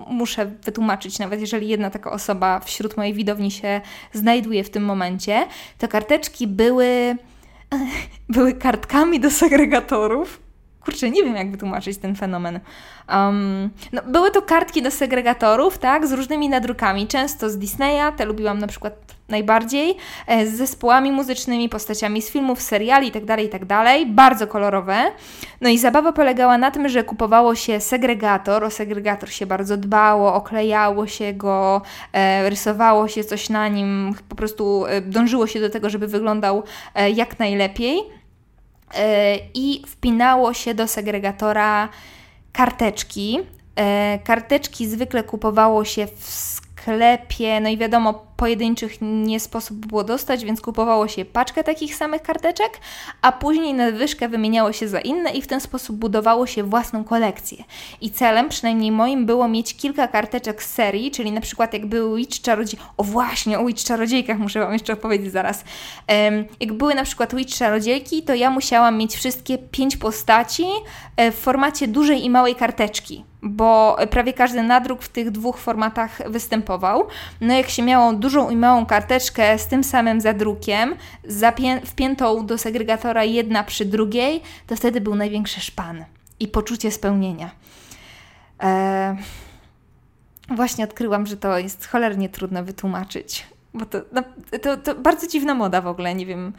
muszę 0.09 0.45
wytłumaczyć, 0.45 1.19
nawet 1.19 1.41
jeżeli 1.41 1.67
jedna 1.67 1.89
taka 1.89 2.11
osoba 2.11 2.59
wśród 2.59 2.97
mojej 2.97 3.13
widowni 3.13 3.51
się 3.51 3.81
znajduje 4.13 4.63
w 4.63 4.69
tym 4.69 4.85
momencie, 4.85 5.47
to 5.77 5.87
karteczki 5.87 6.47
były, 6.47 7.15
były 8.29 8.53
kartkami 8.53 9.19
do 9.19 9.31
segregatorów. 9.31 10.43
Kurczę, 10.85 11.09
nie 11.09 11.23
wiem 11.23 11.35
jak 11.35 11.51
wytłumaczyć 11.51 11.97
ten 11.97 12.15
fenomen. 12.15 12.59
Um, 13.09 13.69
no, 13.91 14.01
były 14.07 14.31
to 14.31 14.41
kartki 14.41 14.81
do 14.81 14.91
segregatorów, 14.91 15.77
tak, 15.77 16.07
z 16.07 16.11
różnymi 16.11 16.49
nadrukami, 16.49 17.07
często 17.07 17.49
z 17.49 17.57
Disneya, 17.57 18.13
te 18.17 18.25
lubiłam 18.25 18.59
na 18.59 18.67
przykład 18.67 19.13
najbardziej, 19.29 19.97
e, 20.27 20.47
z 20.47 20.57
zespołami 20.57 21.11
muzycznymi, 21.11 21.69
postaciami 21.69 22.21
z 22.21 22.29
filmów, 22.29 22.61
seriali 22.61 23.07
itd., 23.07 23.27
tak 23.27 23.39
itd., 23.39 23.67
tak 23.67 24.11
bardzo 24.11 24.47
kolorowe. 24.47 25.11
No 25.61 25.69
i 25.69 25.77
zabawa 25.77 26.13
polegała 26.13 26.57
na 26.57 26.71
tym, 26.71 26.89
że 26.89 27.03
kupowało 27.03 27.55
się 27.55 27.79
segregator, 27.79 28.63
o 28.63 28.69
segregator 28.69 29.29
się 29.31 29.45
bardzo 29.45 29.77
dbało, 29.77 30.33
oklejało 30.33 31.07
się 31.07 31.33
go, 31.33 31.81
e, 32.13 32.49
rysowało 32.49 33.07
się 33.07 33.23
coś 33.23 33.49
na 33.49 33.67
nim, 33.67 34.15
po 34.29 34.35
prostu 34.35 34.85
e, 34.85 35.01
dążyło 35.01 35.47
się 35.47 35.59
do 35.59 35.69
tego, 35.69 35.89
żeby 35.89 36.07
wyglądał 36.07 36.63
e, 36.95 37.09
jak 37.11 37.39
najlepiej 37.39 37.97
i 39.53 39.81
wpinało 39.87 40.53
się 40.53 40.73
do 40.73 40.87
segregatora 40.87 41.89
karteczki. 42.51 43.39
E, 43.75 44.19
karteczki 44.23 44.87
zwykle 44.87 45.23
kupowało 45.23 45.85
się 45.85 46.07
w 46.07 46.25
sklepie, 46.29 47.59
no 47.61 47.69
i 47.69 47.77
wiadomo, 47.77 48.25
pojedynczych 48.37 48.97
nie 49.01 49.39
sposób 49.39 49.85
było 49.85 50.03
dostać, 50.03 50.45
więc 50.45 50.61
kupowało 50.61 51.07
się 51.07 51.25
paczkę 51.25 51.63
takich 51.63 51.95
samych 51.95 52.21
karteczek, 52.21 52.79
a 53.21 53.31
później 53.31 53.73
nadwyżkę 53.73 54.29
wymieniało 54.29 54.71
się 54.71 54.87
za 54.87 54.99
inne 54.99 55.31
i 55.31 55.41
w 55.41 55.47
ten 55.47 55.61
sposób 55.61 55.95
budowało 55.95 56.47
się 56.47 56.63
własną 56.63 57.03
kolekcję. 57.03 57.63
I 58.01 58.11
celem, 58.11 58.49
przynajmniej 58.49 58.91
moim, 58.91 59.25
było 59.25 59.47
mieć 59.47 59.75
kilka 59.75 60.07
karteczek 60.07 60.63
z 60.63 60.71
serii, 60.73 61.11
czyli 61.11 61.31
na 61.31 61.41
przykład 61.41 61.73
jak 61.73 61.85
były 61.85 62.17
Witch 62.17 62.41
Czarodziej... 62.41 62.79
O 62.97 63.03
właśnie, 63.03 63.59
o 63.59 63.65
Witch 63.65 63.83
Czarodziejkach 63.83 64.39
muszę 64.39 64.59
Wam 64.59 64.73
jeszcze 64.73 64.93
opowiedzieć 64.93 65.31
zaraz. 65.31 65.63
Jak 66.59 66.73
były 66.73 66.95
na 66.95 67.03
przykład 67.03 67.35
Witch 67.35 67.57
Czarodziejki, 67.57 68.23
to 68.23 68.33
ja 68.33 68.49
musiałam 68.49 68.97
mieć 68.97 69.15
wszystkie 69.15 69.57
pięć 69.57 69.97
postaci 69.97 70.65
e, 71.17 71.31
w 71.31 71.35
formacie 71.35 71.87
dużej 71.87 72.25
i 72.25 72.29
małej 72.29 72.55
karteczki 72.55 73.23
bo 73.43 73.97
prawie 74.09 74.33
każdy 74.33 74.63
nadruk 74.63 75.01
w 75.01 75.09
tych 75.09 75.31
dwóch 75.31 75.57
formatach 75.57 76.31
występował. 76.31 77.07
No 77.41 77.53
jak 77.53 77.69
się 77.69 77.83
miało 77.83 78.13
dużą 78.33 78.49
i 78.49 78.55
małą 78.55 78.85
karteczkę 78.85 79.59
z 79.59 79.67
tym 79.67 79.83
samym 79.83 80.21
zadrukiem, 80.21 80.95
wpiętą 81.85 82.45
do 82.45 82.57
segregatora 82.57 83.23
jedna 83.23 83.63
przy 83.63 83.85
drugiej, 83.85 84.41
to 84.67 84.75
wtedy 84.75 85.01
był 85.01 85.15
największy 85.15 85.61
szpan 85.61 86.05
i 86.39 86.47
poczucie 86.47 86.91
spełnienia. 86.91 87.51
Eee, 88.59 89.17
właśnie 90.49 90.83
odkryłam, 90.83 91.25
że 91.25 91.37
to 91.37 91.57
jest 91.57 91.87
cholernie 91.87 92.29
trudno 92.29 92.63
wytłumaczyć. 92.63 93.45
Bo 93.73 93.85
to, 93.85 94.01
no, 94.11 94.23
to, 94.61 94.77
to, 94.77 94.95
bardzo 94.95 95.27
dziwna 95.27 95.55
moda 95.55 95.81
w 95.81 95.87
ogóle, 95.87 96.15
nie 96.15 96.25
wiem, 96.25 96.53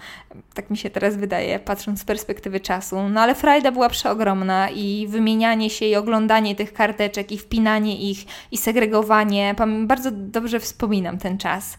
tak 0.54 0.71
mi 0.71 0.76
się 0.76 0.90
teraz 0.90 1.16
wydaje, 1.16 1.59
patrząc 1.59 2.00
z 2.00 2.04
perspektywy 2.04 2.61
czasu. 2.61 3.09
No 3.09 3.21
ale 3.21 3.35
frajda 3.35 3.73
była 3.73 3.88
przeogromna 3.88 4.71
i 4.71 5.06
wymienianie 5.09 5.71
się 5.71 5.87
i 5.87 5.97
oglądanie 5.97 6.54
tych 6.54 6.73
karteczek 6.73 7.33
i 7.33 7.38
wpinanie 7.38 8.11
ich 8.11 8.18
i 8.52 8.56
segregowanie, 8.56 9.54
bardzo 9.87 10.11
dobrze 10.11 10.61
wspominam 10.61 11.18
ten 11.18 11.38
czas. 11.38 11.78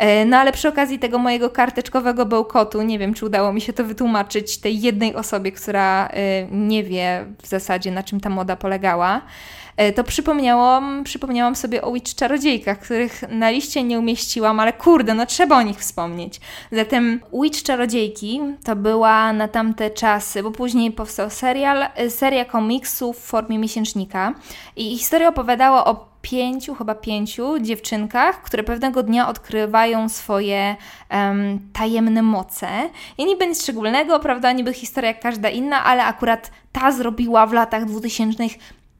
E, 0.00 0.24
no 0.24 0.36
ale 0.36 0.52
przy 0.52 0.68
okazji 0.68 0.98
tego 0.98 1.18
mojego 1.18 1.50
karteczkowego 1.50 2.26
bełkotu, 2.26 2.82
nie 2.82 2.98
wiem, 2.98 3.14
czy 3.14 3.26
udało 3.26 3.52
mi 3.52 3.60
się 3.60 3.72
to 3.72 3.84
wytłumaczyć 3.84 4.58
tej 4.58 4.80
jednej 4.80 5.14
osobie, 5.14 5.52
która 5.52 6.08
e, 6.08 6.46
nie 6.50 6.84
wie 6.84 7.24
w 7.42 7.46
zasadzie 7.46 7.90
na 7.90 8.02
czym 8.02 8.20
ta 8.20 8.30
moda 8.30 8.56
polegała. 8.56 9.20
E, 9.76 9.92
to 9.92 10.04
przypomniałam, 10.04 11.04
przypomniałam 11.04 11.56
sobie 11.56 11.82
o 11.82 11.92
Witch 11.92 12.14
Czarodziejkach, 12.14 12.78
których 12.78 13.22
na 13.28 13.50
liście 13.50 13.82
nie 13.82 13.98
umieściłam, 13.98 14.60
ale 14.60 14.72
kurde, 14.72 15.14
no 15.14 15.26
trzeba 15.26 15.58
o 15.58 15.62
nich 15.62 15.78
wspomnieć. 15.78 16.40
Zatem 16.72 17.20
Witch 17.42 17.62
Czarodziejki 17.62 18.40
to 18.64 18.76
była 18.76 19.32
na 19.32 19.48
tamte 19.48 19.90
czasy, 19.90 20.42
bo 20.42 20.50
później 20.50 20.92
powstał 20.92 21.30
serial, 21.30 21.86
seria 22.08 22.44
komiksów 22.44 23.18
w 23.18 23.24
formie 23.24 23.58
miesięcznika 23.58 24.34
i 24.76 24.98
historia 24.98 25.28
opowiadała 25.28 25.84
o 25.84 26.09
pięciu, 26.22 26.74
chyba 26.74 26.94
pięciu 26.94 27.58
dziewczynkach, 27.58 28.42
które 28.42 28.62
pewnego 28.62 29.02
dnia 29.02 29.28
odkrywają 29.28 30.08
swoje 30.08 30.76
um, 31.10 31.58
tajemne 31.72 32.22
moce. 32.22 32.68
I 33.18 33.24
niby 33.24 33.46
nic 33.46 33.62
szczególnego, 33.62 34.20
prawda, 34.20 34.52
niby 34.52 34.72
historia 34.72 35.08
jak 35.10 35.20
każda 35.20 35.48
inna, 35.48 35.84
ale 35.84 36.04
akurat 36.04 36.50
ta 36.72 36.92
zrobiła 36.92 37.46
w 37.46 37.52
latach 37.52 37.84
2000 37.84 38.44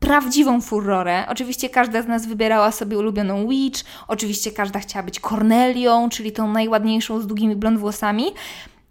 prawdziwą 0.00 0.60
furorę. 0.60 1.24
Oczywiście 1.28 1.68
każda 1.68 2.02
z 2.02 2.06
nas 2.06 2.26
wybierała 2.26 2.72
sobie 2.72 2.98
ulubioną 2.98 3.48
witch, 3.48 3.80
oczywiście 4.08 4.52
każda 4.52 4.80
chciała 4.80 5.02
być 5.02 5.20
Cornelią, 5.20 6.08
czyli 6.08 6.32
tą 6.32 6.52
najładniejszą 6.52 7.20
z 7.20 7.26
długimi 7.26 7.56
blond 7.56 7.78
włosami, 7.78 8.24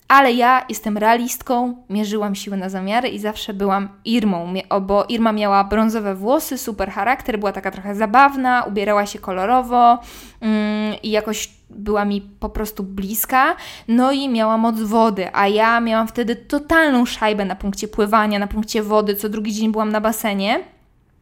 Ale 0.09 0.33
ja 0.33 0.65
jestem 0.69 0.97
realistką, 0.97 1.75
mierzyłam 1.89 2.35
siły 2.35 2.57
na 2.57 2.69
zamiary 2.69 3.09
i 3.09 3.19
zawsze 3.19 3.53
byłam 3.53 3.89
Irmą, 4.05 4.53
bo 4.81 5.05
Irma 5.09 5.31
miała 5.31 5.63
brązowe 5.63 6.15
włosy, 6.15 6.57
super 6.57 6.91
charakter, 6.91 7.39
była 7.39 7.51
taka 7.51 7.71
trochę 7.71 7.95
zabawna, 7.95 8.63
ubierała 8.63 9.05
się 9.05 9.19
kolorowo 9.19 9.99
mm, 10.41 10.95
i 11.03 11.09
jakoś 11.09 11.49
była 11.69 12.05
mi 12.05 12.21
po 12.21 12.49
prostu 12.49 12.83
bliska, 12.83 13.55
no 13.87 14.11
i 14.11 14.29
miała 14.29 14.57
moc 14.57 14.79
wody, 14.79 15.29
a 15.33 15.47
ja 15.47 15.79
miałam 15.79 16.07
wtedy 16.07 16.35
totalną 16.35 17.05
szajbę 17.05 17.45
na 17.45 17.55
punkcie 17.55 17.87
pływania, 17.87 18.39
na 18.39 18.47
punkcie 18.47 18.83
wody, 18.83 19.15
co 19.15 19.29
drugi 19.29 19.53
dzień 19.53 19.71
byłam 19.71 19.91
na 19.91 20.01
basenie. 20.01 20.59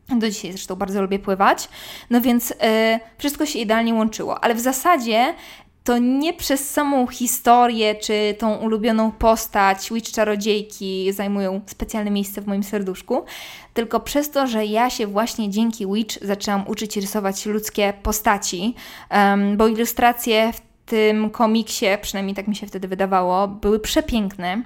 Do 0.10 0.29
dzisiaj 0.29 0.51
zresztą 0.51 0.75
bardzo 0.75 1.01
lubię 1.01 1.20
pływać, 1.20 1.70
no 2.10 2.22
więc 2.22 2.50
yy, 2.50 2.56
wszystko 3.17 3.46
się 3.46 3.60
idealnie 3.60 3.94
łączyło, 3.94 4.44
ale 4.44 4.56
w 4.56 4.60
zasadzie 4.60 5.34
to 5.88 5.98
nie 5.98 6.34
przez 6.34 6.70
samą 6.70 7.08
historię 7.08 7.96
czy 7.96 8.36
tą 8.38 8.56
ulubioną 8.56 9.12
postać 9.12 9.89
Witch 9.94 10.12
Czarodziejki 10.12 11.13
zajmują 11.13 11.62
specjalne 11.65 12.12
miejsce 12.12 12.41
w 12.41 12.48
moim 12.48 12.63
serduszku, 12.63 13.24
tylko 13.74 14.00
przez 14.00 14.32
to, 14.32 14.48
że 14.48 14.65
ja 14.65 14.89
się 14.89 15.08
właśnie 15.08 15.50
dzięki 15.50 15.88
Witch 15.94 16.17
zaczęłam 16.22 16.67
uczyć 16.67 16.98
rysować 16.98 17.46
ludzkie 17.46 17.94
postaci, 18.03 18.75
bo 19.58 19.67
ilustracje 19.67 20.53
w 20.53 20.62
tym 20.86 21.29
komiksie, 21.29 21.86
przynajmniej 22.01 22.36
tak 22.36 22.48
mi 22.48 22.56
się 22.56 22.67
wtedy 22.67 22.88
wydawało, 22.88 23.48
były 23.48 23.79
przepiękne. 23.79 24.63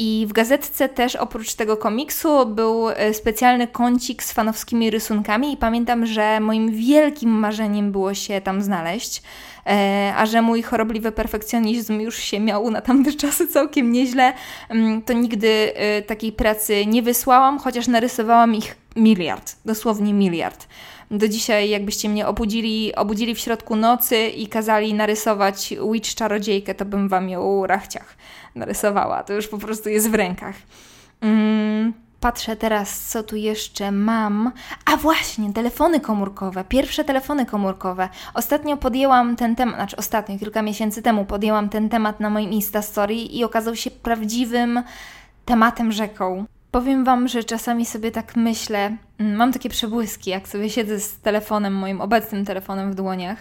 I 0.00 0.26
w 0.28 0.32
gazetce 0.32 0.88
też 0.88 1.16
oprócz 1.16 1.54
tego 1.54 1.76
komiksu 1.76 2.46
był 2.46 2.88
e, 2.88 3.14
specjalny 3.14 3.66
kącik 3.66 4.22
z 4.22 4.32
fanowskimi 4.32 4.90
rysunkami 4.90 5.52
i 5.52 5.56
pamiętam, 5.56 6.06
że 6.06 6.40
moim 6.40 6.72
wielkim 6.72 7.30
marzeniem 7.30 7.92
było 7.92 8.14
się 8.14 8.40
tam 8.40 8.62
znaleźć. 8.62 9.22
E, 9.68 10.12
a 10.16 10.26
że 10.26 10.42
mój 10.42 10.62
chorobliwy 10.62 11.12
perfekcjonizm 11.12 12.00
już 12.00 12.18
się 12.18 12.40
miał 12.40 12.70
na 12.70 12.80
tamte 12.80 13.12
czasy 13.12 13.46
całkiem 13.46 13.92
nieźle, 13.92 14.32
mm, 14.68 15.02
to 15.02 15.12
nigdy 15.12 15.72
e, 15.74 16.02
takiej 16.02 16.32
pracy 16.32 16.86
nie 16.86 17.02
wysłałam, 17.02 17.58
chociaż 17.58 17.88
narysowałam 17.88 18.54
ich 18.54 18.76
miliard, 18.96 19.56
dosłownie 19.64 20.14
miliard. 20.14 20.66
Do 21.10 21.28
dzisiaj, 21.28 21.70
jakbyście 21.70 22.08
mnie 22.08 22.26
obudzili, 22.26 22.94
obudzili 22.94 23.34
w 23.34 23.38
środku 23.38 23.76
nocy 23.76 24.28
i 24.28 24.46
kazali 24.46 24.94
narysować 24.94 25.74
Witch 25.92 26.14
czarodziejkę, 26.14 26.74
to 26.74 26.84
bym 26.84 27.08
wam 27.08 27.28
ją 27.28 27.66
rachciach 27.66 28.16
narysowała. 28.54 29.22
To 29.22 29.32
już 29.32 29.48
po 29.48 29.58
prostu 29.58 29.88
jest 29.88 30.10
w 30.10 30.14
rękach. 30.14 30.54
Mm. 31.20 32.07
Patrzę 32.20 32.56
teraz, 32.56 33.00
co 33.00 33.22
tu 33.22 33.36
jeszcze 33.36 33.92
mam. 33.92 34.52
A 34.84 34.96
właśnie, 34.96 35.52
telefony 35.52 36.00
komórkowe. 36.00 36.64
Pierwsze 36.64 37.04
telefony 37.04 37.46
komórkowe. 37.46 38.08
Ostatnio 38.34 38.76
podjęłam 38.76 39.36
ten 39.36 39.56
temat, 39.56 39.74
znaczy 39.74 39.96
ostatnio, 39.96 40.38
kilka 40.38 40.62
miesięcy 40.62 41.02
temu 41.02 41.24
podjęłam 41.24 41.68
ten 41.68 41.88
temat 41.88 42.20
na 42.20 42.30
moim 42.30 42.50
Insta 42.50 42.82
Story 42.82 43.14
i 43.14 43.44
okazał 43.44 43.76
się 43.76 43.90
prawdziwym 43.90 44.82
tematem 45.44 45.92
rzeką. 45.92 46.44
Powiem 46.70 47.04
Wam, 47.04 47.28
że 47.28 47.44
czasami 47.44 47.86
sobie 47.86 48.10
tak 48.10 48.36
myślę, 48.36 48.96
mm, 49.18 49.36
mam 49.36 49.52
takie 49.52 49.68
przebłyski, 49.68 50.30
jak 50.30 50.48
sobie 50.48 50.70
siedzę 50.70 51.00
z 51.00 51.20
telefonem, 51.20 51.74
moim 51.74 52.00
obecnym 52.00 52.44
telefonem 52.44 52.92
w 52.92 52.94
dłoniach, 52.94 53.38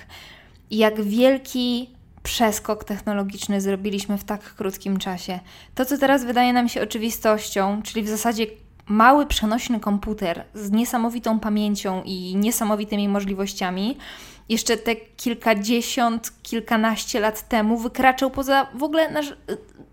jak 0.72 1.02
wielki 1.02 1.90
przeskok 2.24 2.84
technologiczny 2.84 3.62
zrobiliśmy 3.62 4.18
w 4.18 4.24
tak 4.24 4.42
krótkim 4.42 4.98
czasie. 5.00 5.40
To, 5.76 5.86
co 5.86 5.98
teraz 5.98 6.26
wydaje 6.26 6.54
nam 6.54 6.70
się 6.70 6.82
oczywistością, 6.82 7.82
czyli 7.82 8.04
w 8.04 8.10
zasadzie 8.10 8.46
mały 8.88 9.26
przenośny 9.26 9.80
komputer 9.80 10.46
z 10.54 10.72
niesamowitą 10.72 11.40
pamięcią 11.40 12.04
i 12.06 12.36
niesamowitymi 12.36 13.10
możliwościami, 13.10 13.98
jeszcze 14.50 14.78
te 14.78 14.96
kilkadziesiąt, 14.96 16.32
kilkanaście 16.44 17.20
lat 17.20 17.50
temu 17.50 17.78
wykraczał 17.78 18.32
poza 18.32 18.68
w 18.74 18.84
ogóle 18.84 19.12
nasz, 19.12 19.34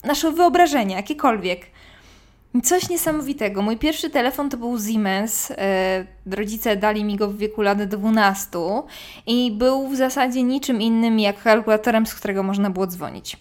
nasze 0.04 0.32
wyobrażenie, 0.32 0.94
jakiekolwiek. 0.94 1.66
Coś 2.62 2.88
niesamowitego. 2.88 3.62
Mój 3.62 3.76
pierwszy 3.76 4.10
telefon 4.10 4.50
to 4.50 4.56
był 4.56 4.80
Siemens. 4.80 5.50
E, 5.50 6.06
rodzice 6.30 6.76
dali 6.76 7.04
mi 7.04 7.16
go 7.16 7.28
w 7.28 7.36
wieku 7.36 7.62
lat 7.62 7.82
12 7.82 8.58
i 9.26 9.52
był 9.52 9.88
w 9.88 9.96
zasadzie 9.96 10.42
niczym 10.42 10.82
innym 10.82 11.20
jak 11.20 11.42
kalkulatorem, 11.42 12.06
z 12.06 12.14
którego 12.14 12.42
można 12.42 12.70
było 12.70 12.86
dzwonić. 12.86 13.36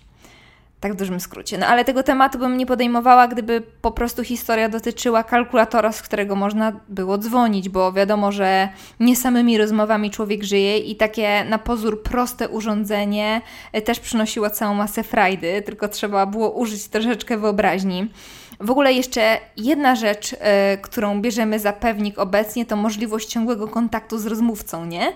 Tak 0.83 0.93
w 0.93 0.95
dużym 0.95 1.19
skrócie. 1.19 1.57
No 1.57 1.67
ale 1.67 1.85
tego 1.85 2.03
tematu 2.03 2.39
bym 2.39 2.57
nie 2.57 2.65
podejmowała, 2.65 3.27
gdyby 3.27 3.61
po 3.81 3.91
prostu 3.91 4.23
historia 4.23 4.69
dotyczyła 4.69 5.23
kalkulatora, 5.23 5.91
z 5.91 6.01
którego 6.01 6.35
można 6.35 6.71
było 6.89 7.17
dzwonić, 7.17 7.69
bo 7.69 7.91
wiadomo, 7.91 8.31
że 8.31 8.69
nie 8.99 9.15
samymi 9.15 9.57
rozmowami 9.57 10.11
człowiek 10.11 10.43
żyje 10.43 10.77
i 10.77 10.95
takie 10.95 11.45
na 11.49 11.57
pozór 11.57 12.03
proste 12.03 12.49
urządzenie 12.49 13.41
e, 13.73 13.81
też 13.81 13.99
przynosiło 13.99 14.49
całą 14.49 14.73
masę 14.73 15.03
frajdy, 15.03 15.61
tylko 15.61 15.87
trzeba 15.87 16.25
było 16.25 16.51
użyć 16.51 16.87
troszeczkę 16.87 17.37
wyobraźni. 17.37 18.11
W 18.59 18.71
ogóle 18.71 18.93
jeszcze 18.93 19.37
jedna 19.57 19.95
rzecz, 19.95 20.35
e, 20.39 20.77
którą 20.77 21.21
bierzemy 21.21 21.59
za 21.59 21.73
pewnik 21.73 22.19
obecnie, 22.19 22.65
to 22.65 22.75
możliwość 22.75 23.27
ciągłego 23.29 23.67
kontaktu 23.67 24.17
z 24.17 24.25
rozmówcą, 24.25 24.85
nie? 24.85 25.13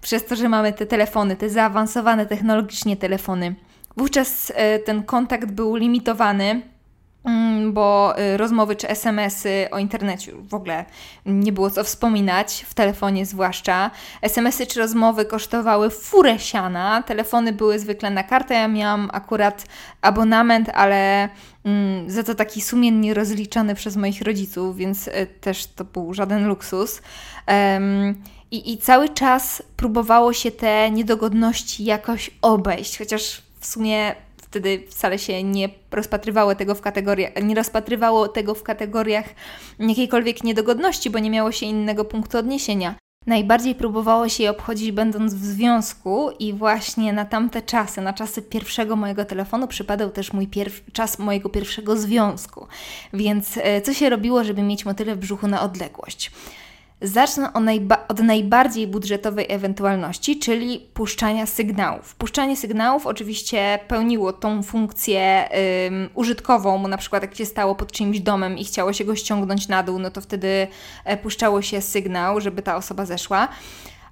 Przez 0.00 0.24
to, 0.26 0.36
że 0.36 0.48
mamy 0.48 0.72
te 0.72 0.86
telefony, 0.86 1.36
te 1.36 1.50
zaawansowane 1.50 2.26
technologicznie 2.26 2.96
telefony. 2.96 3.54
Wówczas 3.98 4.52
e, 4.54 4.78
ten 4.78 5.02
kontakt 5.02 5.50
był 5.50 5.76
limitowany, 5.76 6.62
mm, 7.24 7.72
bo 7.72 8.18
e, 8.18 8.36
rozmowy 8.36 8.76
czy 8.76 8.88
SMS-y 8.88 9.70
o 9.70 9.78
internecie 9.78 10.32
w 10.48 10.54
ogóle 10.54 10.84
nie 11.26 11.52
było 11.52 11.70
co 11.70 11.84
wspominać, 11.84 12.66
w 12.68 12.74
telefonie 12.74 13.26
zwłaszcza. 13.26 13.90
SMS-y 14.22 14.66
czy 14.66 14.80
rozmowy 14.80 15.24
kosztowały 15.24 15.90
furę 15.90 16.38
siana, 16.38 17.02
telefony 17.02 17.52
były 17.52 17.78
zwykle 17.78 18.10
na 18.10 18.22
kartę. 18.22 18.54
Ja 18.54 18.68
miałam 18.68 19.10
akurat 19.12 19.66
abonament, 20.02 20.70
ale 20.74 21.28
mm, 21.64 22.10
za 22.10 22.22
to 22.22 22.34
taki 22.34 22.60
sumiennie 22.60 23.14
rozliczany 23.14 23.74
przez 23.74 23.96
moich 23.96 24.22
rodziców, 24.22 24.76
więc 24.76 25.08
e, 25.08 25.26
też 25.26 25.66
to 25.66 25.84
był 25.84 26.14
żaden 26.14 26.46
luksus. 26.46 27.02
i, 28.50 28.72
I 28.72 28.78
cały 28.78 29.08
czas 29.08 29.62
próbowało 29.76 30.32
się 30.32 30.50
te 30.50 30.90
niedogodności 30.90 31.84
jakoś 31.84 32.30
obejść, 32.42 32.98
chociaż 32.98 33.47
w 33.60 33.66
sumie 33.66 34.14
wtedy 34.36 34.82
wcale 34.90 35.18
się 35.18 35.42
nie 35.42 35.68
rozpatrywało 35.90 36.54
tego 36.54 36.74
w 36.74 36.80
kategoriach, 36.80 37.32
nie 37.42 37.54
rozpatrywało 37.54 38.28
tego 38.28 38.54
w 38.54 38.62
kategoriach 38.62 39.24
jakiejkolwiek 39.78 40.44
niedogodności, 40.44 41.10
bo 41.10 41.18
nie 41.18 41.30
miało 41.30 41.52
się 41.52 41.66
innego 41.66 42.04
punktu 42.04 42.38
odniesienia. 42.38 42.94
Najbardziej 43.26 43.74
próbowało 43.74 44.28
się 44.28 44.42
je 44.42 44.50
obchodzić 44.50 44.92
będąc 44.92 45.34
w 45.34 45.44
związku 45.44 46.30
i 46.38 46.52
właśnie 46.52 47.12
na 47.12 47.24
tamte 47.24 47.62
czasy, 47.62 48.00
na 48.00 48.12
czasy 48.12 48.42
pierwszego 48.42 48.96
mojego 48.96 49.24
telefonu 49.24 49.68
przypadał 49.68 50.10
też 50.10 50.32
mój 50.32 50.48
czas 50.92 51.18
mojego 51.18 51.48
pierwszego 51.48 51.96
związku. 51.96 52.66
Więc 53.12 53.58
e, 53.62 53.82
co 53.82 53.94
się 53.94 54.10
robiło, 54.10 54.44
żeby 54.44 54.62
mieć 54.62 54.84
motyle 54.84 55.14
w 55.14 55.18
brzuchu 55.18 55.48
na 55.48 55.62
odległość? 55.62 56.30
Zacznę 57.02 57.52
od 58.08 58.20
najbardziej 58.22 58.86
budżetowej 58.86 59.46
ewentualności, 59.48 60.38
czyli 60.38 60.88
puszczania 60.94 61.46
sygnałów. 61.46 62.14
Puszczanie 62.14 62.56
sygnałów 62.56 63.06
oczywiście 63.06 63.78
pełniło 63.88 64.32
tą 64.32 64.62
funkcję 64.62 65.48
użytkową, 66.14 66.88
na 66.88 66.98
przykład 66.98 67.22
jak 67.22 67.34
się 67.34 67.46
stało 67.46 67.74
pod 67.74 67.92
czyimś 67.92 68.20
domem 68.20 68.58
i 68.58 68.64
chciało 68.64 68.92
się 68.92 69.04
go 69.04 69.16
ściągnąć 69.16 69.68
na 69.68 69.82
dół, 69.82 69.98
no 69.98 70.10
to 70.10 70.20
wtedy 70.20 70.68
e, 71.04 71.16
puszczało 71.16 71.62
się 71.62 71.80
sygnał, 71.80 72.40
żeby 72.40 72.62
ta 72.62 72.76
osoba 72.76 73.06
zeszła. 73.06 73.48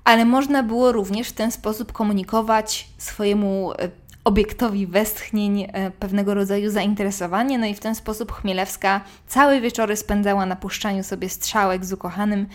Ale 0.05 0.25
można 0.25 0.63
było 0.63 0.93
również 0.93 1.29
w 1.29 1.33
ten 1.33 1.51
sposób 1.51 1.93
komunikować 1.93 2.89
swojemu 2.99 3.73
e, 3.73 3.89
obiektowi 4.27 4.87
westchnień 4.87 5.63
e, 5.63 5.91
pewnego 5.91 6.35
rodzaju 6.35 6.71
zainteresowanie, 6.71 7.59
no 7.59 7.67
i 7.67 7.75
w 7.75 7.81
ten 7.81 7.95
sposób 7.95 8.33
Chmielewska 8.33 9.01
całe 9.27 9.61
wieczory 9.61 9.97
spędzała 9.97 10.47
na 10.47 10.57
puszczaniu 10.57 11.03
sobie 11.03 11.29
strzałek 11.29 11.85
z 11.85 11.93
ukochanym 11.93 12.47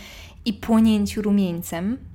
i 0.46 0.54
płonięciu 0.54 1.22
rumieńcem. 1.22 2.11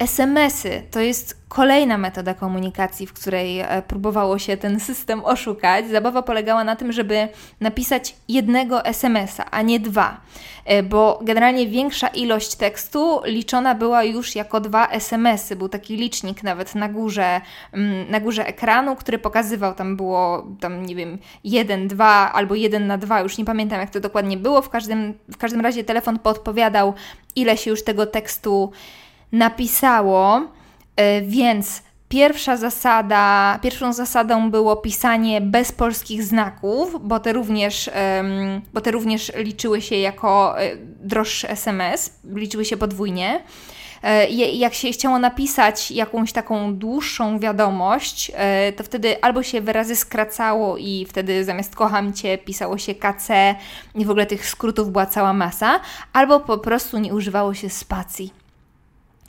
SMS-y 0.00 0.82
to 0.90 1.00
jest 1.00 1.40
kolejna 1.48 1.98
metoda 1.98 2.34
komunikacji, 2.34 3.06
w 3.06 3.12
której 3.12 3.60
e, 3.60 3.82
próbowało 3.82 4.38
się 4.38 4.56
ten 4.56 4.80
system 4.80 5.24
oszukać. 5.24 5.88
Zabawa 5.88 6.22
polegała 6.22 6.64
na 6.64 6.76
tym, 6.76 6.92
żeby 6.92 7.28
napisać 7.60 8.16
jednego 8.28 8.84
SMS-a, 8.84 9.44
a 9.50 9.62
nie 9.62 9.80
dwa, 9.80 10.20
e, 10.64 10.82
bo 10.82 11.20
generalnie 11.22 11.66
większa 11.66 12.08
ilość 12.08 12.54
tekstu 12.54 13.20
liczona 13.24 13.74
była 13.74 14.04
już 14.04 14.36
jako 14.36 14.60
dwa 14.60 14.88
SMS-y. 14.88 15.56
Był 15.56 15.68
taki 15.68 15.96
licznik 15.96 16.42
nawet 16.42 16.74
na 16.74 16.88
górze, 16.88 17.40
mm, 17.72 18.10
na 18.10 18.20
górze 18.20 18.46
ekranu, 18.46 18.96
który 18.96 19.18
pokazywał, 19.18 19.74
tam 19.74 19.96
było, 19.96 20.46
tam 20.60 20.86
nie 20.86 20.94
wiem, 20.94 21.18
jeden, 21.44 21.88
dwa 21.88 22.32
albo 22.32 22.54
jeden 22.54 22.86
na 22.86 22.98
dwa, 22.98 23.20
już 23.20 23.38
nie 23.38 23.44
pamiętam 23.44 23.80
jak 23.80 23.90
to 23.90 24.00
dokładnie 24.00 24.36
było. 24.36 24.62
W 24.62 24.68
każdym, 24.68 25.14
w 25.32 25.36
każdym 25.36 25.60
razie 25.60 25.84
telefon 25.84 26.18
podpowiadał, 26.18 26.94
ile 27.36 27.56
się 27.56 27.70
już 27.70 27.84
tego 27.84 28.06
tekstu 28.06 28.72
napisało, 29.32 30.42
e, 30.96 31.22
więc 31.22 31.82
pierwsza 32.08 32.56
zasada, 32.56 33.58
pierwszą 33.62 33.92
zasadą 33.92 34.50
było 34.50 34.76
pisanie 34.76 35.40
bez 35.40 35.72
polskich 35.72 36.22
znaków, 36.22 37.08
bo 37.08 37.20
te 37.20 37.32
również, 37.32 37.90
bo 38.72 38.80
te 38.80 38.90
również 38.90 39.32
liczyły 39.36 39.80
się 39.80 39.96
jako 39.96 40.60
e, 40.60 40.76
droższy 41.00 41.48
SMS, 41.48 42.20
liczyły 42.34 42.64
się 42.64 42.76
podwójnie. 42.76 43.42
E, 44.02 44.30
jak 44.30 44.74
się 44.74 44.90
chciało 44.90 45.18
napisać 45.18 45.90
jakąś 45.90 46.32
taką 46.32 46.76
dłuższą 46.76 47.38
wiadomość, 47.38 48.32
to 48.76 48.84
wtedy 48.84 49.22
albo 49.22 49.42
się 49.42 49.60
wyrazy 49.60 49.96
skracało 49.96 50.76
i 50.76 51.06
wtedy 51.08 51.44
zamiast 51.44 51.74
kocham 51.76 52.12
cię 52.12 52.38
pisało 52.38 52.78
się 52.78 52.94
KC 52.94 53.54
i 53.94 54.04
w 54.04 54.10
ogóle 54.10 54.26
tych 54.26 54.46
skrótów 54.46 54.92
była 54.92 55.06
cała 55.06 55.32
masa, 55.32 55.80
albo 56.12 56.40
po 56.40 56.58
prostu 56.58 56.98
nie 56.98 57.14
używało 57.14 57.54
się 57.54 57.70
spacji. 57.70 58.39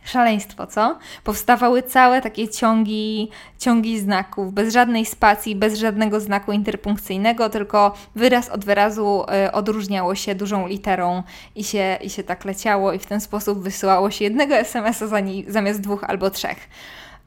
Szaleństwo, 0.04 0.68
co? 0.68 0.98
Powstawały 1.24 1.84
całe 1.84 2.22
takie 2.22 2.48
ciągi, 2.48 3.30
ciągi 3.60 4.00
znaków, 4.00 4.54
bez 4.54 4.74
żadnej 4.74 5.06
spacji, 5.06 5.56
bez 5.56 5.78
żadnego 5.78 6.20
znaku 6.20 6.52
interpunkcyjnego, 6.52 7.50
tylko 7.50 7.94
wyraz 8.16 8.50
od 8.50 8.66
wyrazu 8.66 9.24
y, 9.48 9.52
odróżniało 9.52 10.16
się 10.16 10.36
dużą 10.36 10.68
literą 10.68 11.24
i 11.56 11.64
się, 11.64 11.98
i 12.02 12.10
się 12.10 12.24
tak 12.24 12.46
leciało, 12.46 12.94
i 12.94 13.00
w 13.00 13.06
ten 13.06 13.22
sposób 13.22 13.64
wysyłało 13.64 14.12
się 14.12 14.24
jednego 14.24 14.56
SMS-a 14.56 15.08
zamiast 15.48 15.82
dwóch 15.82 16.04
albo 16.04 16.30
trzech. 16.30 16.70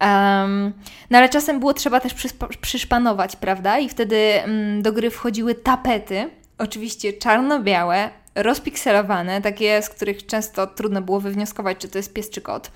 Um, 0.00 0.72
no 1.10 1.18
ale 1.18 1.28
czasem 1.28 1.60
było 1.60 1.74
trzeba 1.74 2.00
też 2.00 2.14
przyszpanować, 2.60 3.37
prawda? 3.37 3.78
I 3.78 3.88
wtedy 3.88 4.16
mm, 4.16 4.82
do 4.82 4.92
gry 4.92 5.10
wchodziły 5.10 5.54
tapety, 5.54 6.30
oczywiście 6.58 7.12
czarno-białe, 7.12 8.10
rozpikselowane, 8.34 9.40
takie, 9.40 9.82
z 9.82 9.88
których 9.90 10.26
często 10.26 10.66
trudno 10.66 11.02
było 11.02 11.20
wywnioskować, 11.20 11.78
czy 11.78 11.88
to 11.88 11.98
jest 11.98 12.12
pies 12.12 12.30
czy 12.30 12.40
kot. 12.40 12.70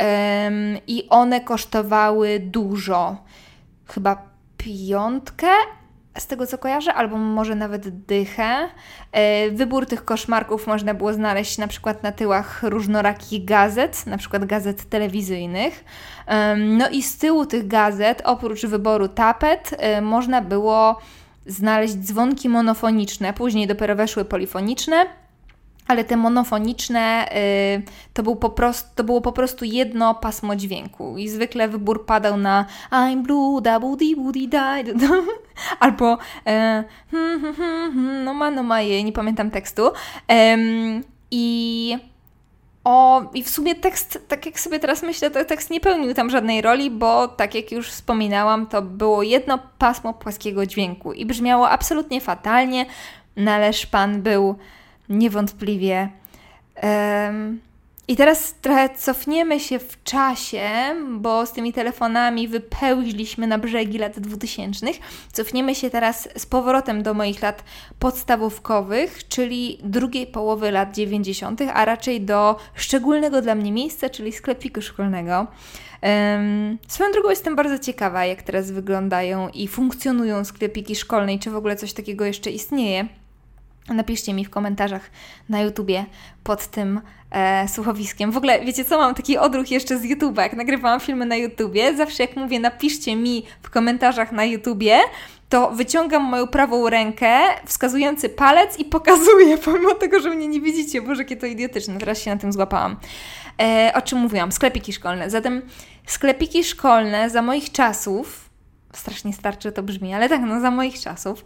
Um, 0.00 0.78
I 0.86 1.08
one 1.08 1.40
kosztowały 1.40 2.40
dużo. 2.40 3.16
Chyba 3.86 4.22
piątkę, 4.56 5.48
z 6.18 6.26
tego 6.26 6.46
co 6.46 6.58
kojarzę, 6.58 6.94
albo 6.94 7.16
może 7.16 7.54
nawet 7.54 7.88
dychę. 7.88 8.68
E, 9.12 9.50
wybór 9.50 9.86
tych 9.86 10.04
koszmarków 10.04 10.66
można 10.66 10.94
było 10.94 11.12
znaleźć 11.12 11.58
na 11.58 11.68
przykład 11.68 12.02
na 12.02 12.12
tyłach 12.12 12.62
różnorakich 12.62 13.44
gazet, 13.44 14.06
na 14.06 14.18
przykład 14.18 14.44
gazet 14.44 14.88
telewizyjnych. 14.88 15.84
No 16.56 16.88
i 16.88 17.02
z 17.02 17.18
tyłu 17.18 17.46
tych 17.46 17.66
gazet, 17.66 18.22
oprócz 18.24 18.66
wyboru 18.66 19.08
tapet, 19.08 19.74
e, 19.78 20.00
można 20.00 20.40
było 20.40 21.00
znaleźć 21.46 21.94
dzwonki 21.94 22.48
monofoniczne, 22.48 23.32
później 23.32 23.66
dopiero 23.66 23.96
weszły 23.96 24.24
polifoniczne, 24.24 25.06
ale 25.88 26.04
te 26.04 26.16
monofoniczne 26.16 27.28
y, 27.78 27.82
to, 28.12 28.22
był 28.22 28.36
po 28.36 28.50
prostu, 28.50 28.88
to 28.94 29.04
było 29.04 29.20
po 29.20 29.32
prostu 29.32 29.64
jedno 29.64 30.14
pasmo 30.14 30.56
dźwięku 30.56 31.18
i 31.18 31.28
zwykle 31.28 31.68
wybór 31.68 32.06
padał 32.06 32.36
na 32.36 32.66
I'm 32.90 33.22
blue, 33.22 33.62
da 33.62 33.80
budi 33.80 34.16
budi 34.16 34.48
da 34.48 34.76
albo 35.80 36.14
y, 36.14 36.18
hmm, 37.10 37.40
hmm, 37.40 37.54
hmm, 37.54 38.24
no 38.24 38.34
ma, 38.34 38.50
no 38.50 38.62
ma 38.62 38.80
je, 38.80 39.04
nie 39.04 39.12
pamiętam 39.12 39.50
tekstu. 39.50 39.82
I 41.30 41.98
o, 42.86 43.22
i 43.34 43.42
w 43.42 43.48
sumie 43.48 43.74
tekst, 43.74 44.24
tak 44.28 44.46
jak 44.46 44.60
sobie 44.60 44.78
teraz 44.78 45.02
myślę, 45.02 45.30
to 45.30 45.44
tekst 45.44 45.70
nie 45.70 45.80
pełnił 45.80 46.14
tam 46.14 46.30
żadnej 46.30 46.62
roli, 46.62 46.90
bo 46.90 47.28
tak 47.28 47.54
jak 47.54 47.72
już 47.72 47.88
wspominałam, 47.88 48.66
to 48.66 48.82
było 48.82 49.22
jedno 49.22 49.58
pasmo 49.78 50.14
płaskiego 50.14 50.66
dźwięku 50.66 51.12
i 51.12 51.26
brzmiało 51.26 51.70
absolutnie 51.70 52.20
fatalnie, 52.20 52.86
ale 53.46 53.72
szpan 53.72 54.22
był 54.22 54.56
niewątpliwie 55.08 56.08
i 58.08 58.16
teraz 58.16 58.54
trochę 58.54 58.88
cofniemy 58.88 59.60
się 59.60 59.78
w 59.78 60.02
czasie, 60.04 60.68
bo 61.08 61.46
z 61.46 61.52
tymi 61.52 61.72
telefonami 61.72 62.48
wypełźliśmy 62.48 63.46
na 63.46 63.58
brzegi 63.58 63.98
lat 63.98 64.20
2000. 64.20 64.86
Cofniemy 65.32 65.74
się 65.74 65.90
teraz 65.90 66.28
z 66.36 66.46
powrotem 66.46 67.02
do 67.02 67.14
moich 67.14 67.42
lat 67.42 67.64
podstawówkowych, 67.98 69.28
czyli 69.28 69.78
drugiej 69.82 70.26
połowy 70.26 70.70
lat 70.70 70.94
90., 70.94 71.60
a 71.74 71.84
raczej 71.84 72.20
do 72.20 72.56
szczególnego 72.74 73.42
dla 73.42 73.54
mnie 73.54 73.72
miejsca, 73.72 74.10
czyli 74.10 74.32
sklepiku 74.32 74.82
szkolnego. 74.82 75.46
Um, 76.02 76.78
swoją 76.88 77.12
drogą 77.12 77.30
jestem 77.30 77.56
bardzo 77.56 77.78
ciekawa, 77.78 78.24
jak 78.24 78.42
teraz 78.42 78.70
wyglądają 78.70 79.48
i 79.48 79.68
funkcjonują 79.68 80.44
sklepiki 80.44 80.96
szkolne 80.96 81.34
i 81.34 81.38
czy 81.38 81.50
w 81.50 81.56
ogóle 81.56 81.76
coś 81.76 81.92
takiego 81.92 82.24
jeszcze 82.24 82.50
istnieje. 82.50 83.08
Napiszcie 83.88 84.34
mi 84.34 84.44
w 84.44 84.50
komentarzach 84.50 85.10
na 85.48 85.60
YouTubie 85.60 86.04
pod 86.44 86.66
tym 86.66 87.00
e, 87.30 87.68
słuchowiskiem. 87.68 88.32
W 88.32 88.36
ogóle, 88.36 88.64
wiecie 88.64 88.84
co, 88.84 88.98
mam 88.98 89.14
taki 89.14 89.38
odruch 89.38 89.70
jeszcze 89.70 89.98
z 89.98 90.02
YouTube'a, 90.02 90.40
jak 90.40 90.52
nagrywałam 90.52 91.00
filmy 91.00 91.26
na 91.26 91.36
YouTubie, 91.36 91.96
zawsze 91.96 92.22
jak 92.22 92.36
mówię 92.36 92.60
napiszcie 92.60 93.16
mi 93.16 93.46
w 93.62 93.70
komentarzach 93.70 94.32
na 94.32 94.44
YouTubie, 94.44 94.98
to 95.48 95.70
wyciągam 95.70 96.22
moją 96.22 96.46
prawą 96.46 96.88
rękę, 96.88 97.38
wskazujący 97.66 98.28
palec 98.28 98.78
i 98.78 98.84
pokazuję, 98.84 99.58
pomimo 99.64 99.94
tego, 99.94 100.20
że 100.20 100.30
mnie 100.30 100.48
nie 100.48 100.60
widzicie. 100.60 101.02
Boże, 101.02 101.22
jakie 101.22 101.36
to 101.36 101.46
idiotyczne, 101.46 101.98
teraz 101.98 102.22
się 102.22 102.30
na 102.30 102.36
tym 102.36 102.52
złapałam. 102.52 102.96
E, 103.60 103.92
o 103.94 104.02
czym 104.02 104.18
mówiłam? 104.18 104.52
Sklepiki 104.52 104.92
szkolne. 104.92 105.30
Zatem 105.30 105.62
sklepiki 106.06 106.64
szkolne 106.64 107.30
za 107.30 107.42
moich 107.42 107.72
czasów 107.72 108.45
strasznie 108.96 109.32
starczy 109.32 109.72
to 109.72 109.82
brzmi, 109.82 110.14
ale 110.14 110.28
tak, 110.28 110.40
no 110.40 110.60
za 110.60 110.70
moich 110.70 111.00
czasów, 111.00 111.44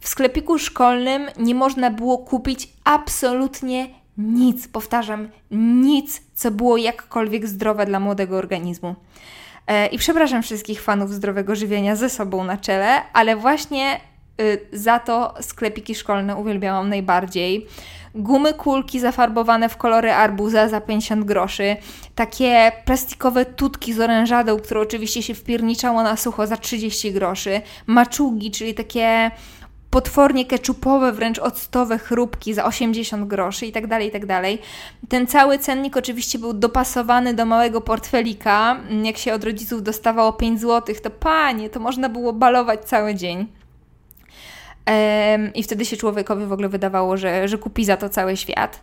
w 0.00 0.08
sklepiku 0.08 0.58
szkolnym 0.58 1.26
nie 1.38 1.54
można 1.54 1.90
było 1.90 2.18
kupić 2.18 2.68
absolutnie 2.84 3.88
nic, 4.18 4.68
powtarzam, 4.68 5.28
nic, 5.50 6.22
co 6.34 6.50
było 6.50 6.76
jakkolwiek 6.76 7.46
zdrowe 7.46 7.86
dla 7.86 8.00
młodego 8.00 8.36
organizmu. 8.36 8.94
E, 9.66 9.86
I 9.86 9.98
przepraszam 9.98 10.42
wszystkich 10.42 10.82
fanów 10.82 11.12
zdrowego 11.12 11.54
żywienia 11.54 11.96
ze 11.96 12.10
sobą 12.10 12.44
na 12.44 12.56
czele, 12.56 13.02
ale 13.12 13.36
właśnie 13.36 14.00
za 14.72 14.98
to 14.98 15.34
sklepiki 15.40 15.94
szkolne 15.94 16.36
uwielbiałam 16.36 16.88
najbardziej 16.88 17.66
gumy 18.14 18.54
kulki 18.54 19.00
zafarbowane 19.00 19.68
w 19.68 19.76
kolory 19.76 20.12
arbuza 20.12 20.68
za 20.68 20.80
50 20.80 21.24
groszy, 21.24 21.76
takie 22.14 22.72
plastikowe 22.84 23.44
tutki 23.44 23.92
z 23.92 24.00
orężadą, 24.00 24.58
które 24.58 24.80
oczywiście 24.80 25.22
się 25.22 25.34
wpierniczało 25.34 26.02
na 26.02 26.16
sucho 26.16 26.46
za 26.46 26.56
30 26.56 27.12
groszy, 27.12 27.60
maczugi, 27.86 28.50
czyli 28.50 28.74
takie 28.74 29.30
potwornie 29.90 30.46
keczupowe, 30.46 31.12
wręcz 31.12 31.38
octowe 31.38 31.98
chrupki 31.98 32.54
za 32.54 32.64
80 32.64 33.28
groszy 33.28 33.66
i 33.66 33.72
tak 33.72 33.86
dalej, 33.86 34.08
i 34.08 34.10
tak 34.10 34.26
dalej. 34.26 34.58
Ten 35.08 35.26
cały 35.26 35.58
cennik 35.58 35.96
oczywiście 35.96 36.38
był 36.38 36.52
dopasowany 36.52 37.34
do 37.34 37.46
małego 37.46 37.80
portfelika. 37.80 38.80
Jak 39.02 39.18
się 39.18 39.34
od 39.34 39.44
rodziców 39.44 39.82
dostawało 39.82 40.32
5 40.32 40.60
zł, 40.60 40.94
to 41.02 41.10
panie, 41.10 41.70
to 41.70 41.80
można 41.80 42.08
było 42.08 42.32
balować 42.32 42.84
cały 42.84 43.14
dzień. 43.14 43.61
I 45.54 45.62
wtedy 45.62 45.84
się 45.84 45.96
człowiekowi 45.96 46.46
w 46.46 46.52
ogóle 46.52 46.68
wydawało, 46.68 47.16
że, 47.16 47.48
że 47.48 47.58
kupi 47.58 47.84
za 47.84 47.96
to 47.96 48.08
cały 48.08 48.36
świat. 48.36 48.80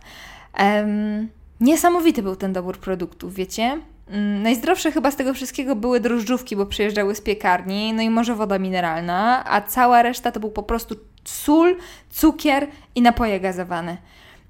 Niesamowity 1.60 2.22
był 2.22 2.36
ten 2.36 2.52
dobór 2.52 2.78
produktów, 2.78 3.34
wiecie? 3.34 3.80
Um, 4.12 4.42
najzdrowsze 4.42 4.92
chyba 4.92 5.10
z 5.10 5.16
tego 5.16 5.34
wszystkiego 5.34 5.76
były 5.76 6.00
drożdżówki, 6.00 6.56
bo 6.56 6.66
przyjeżdżały 6.66 7.14
z 7.14 7.20
piekarni, 7.20 7.92
no 7.92 8.02
i 8.02 8.10
może 8.10 8.34
woda 8.34 8.58
mineralna, 8.58 9.44
a 9.46 9.60
cała 9.60 10.02
reszta 10.02 10.32
to 10.32 10.40
był 10.40 10.50
po 10.50 10.62
prostu 10.62 10.96
sól, 11.24 11.76
cukier 12.10 12.66
i 12.94 13.02
napoje 13.02 13.40
gazowane. 13.40 13.96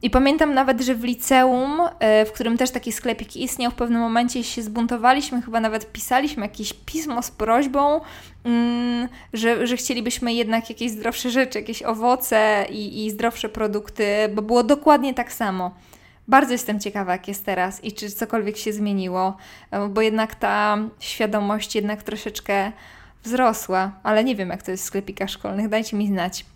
I 0.03 0.11
pamiętam 0.11 0.55
nawet, 0.55 0.81
że 0.81 0.95
w 0.95 1.05
liceum, 1.05 1.81
e, 1.99 2.25
w 2.25 2.33
którym 2.33 2.59
też 2.59 2.71
taki 2.71 2.93
sklepik 2.93 3.37
istniał, 3.37 3.71
w 3.71 3.75
pewnym 3.75 4.01
momencie 4.01 4.45
się 4.45 4.63
zbuntowaliśmy, 4.63 5.43
chyba 5.43 5.61
nawet 5.61 5.93
pisaliśmy 5.93 6.43
jakieś 6.43 6.73
pismo 6.73 7.23
z 7.23 7.31
prośbą, 7.31 8.01
mm, 8.45 9.09
że, 9.33 9.67
że 9.67 9.77
chcielibyśmy 9.77 10.33
jednak 10.33 10.69
jakieś 10.69 10.91
zdrowsze 10.91 11.31
rzeczy, 11.31 11.59
jakieś 11.59 11.83
owoce 11.83 12.67
i, 12.71 13.07
i 13.07 13.11
zdrowsze 13.11 13.49
produkty, 13.49 14.05
bo 14.35 14.43
było 14.43 14.63
dokładnie 14.63 15.15
tak 15.15 15.33
samo. 15.33 15.75
Bardzo 16.29 16.53
jestem 16.53 16.81
ciekawa, 16.81 17.13
jak 17.13 17.29
jest 17.29 17.45
teraz 17.45 17.85
i 17.85 17.93
czy 17.93 18.11
cokolwiek 18.11 18.57
się 18.57 18.73
zmieniło, 18.73 19.37
e, 19.71 19.89
bo 19.89 20.01
jednak 20.01 20.35
ta 20.35 20.79
świadomość 20.99 21.75
jednak 21.75 22.03
troszeczkę 22.03 22.73
wzrosła, 23.23 23.93
ale 24.03 24.25
nie 24.25 24.37
wiem, 24.37 24.49
jak 24.49 24.63
to 24.63 24.71
jest 24.71 24.83
w 24.83 24.87
sklepikach 24.87 25.31
szkolnych, 25.31 25.69
dajcie 25.69 25.97
mi 25.97 26.07
znać. 26.09 26.47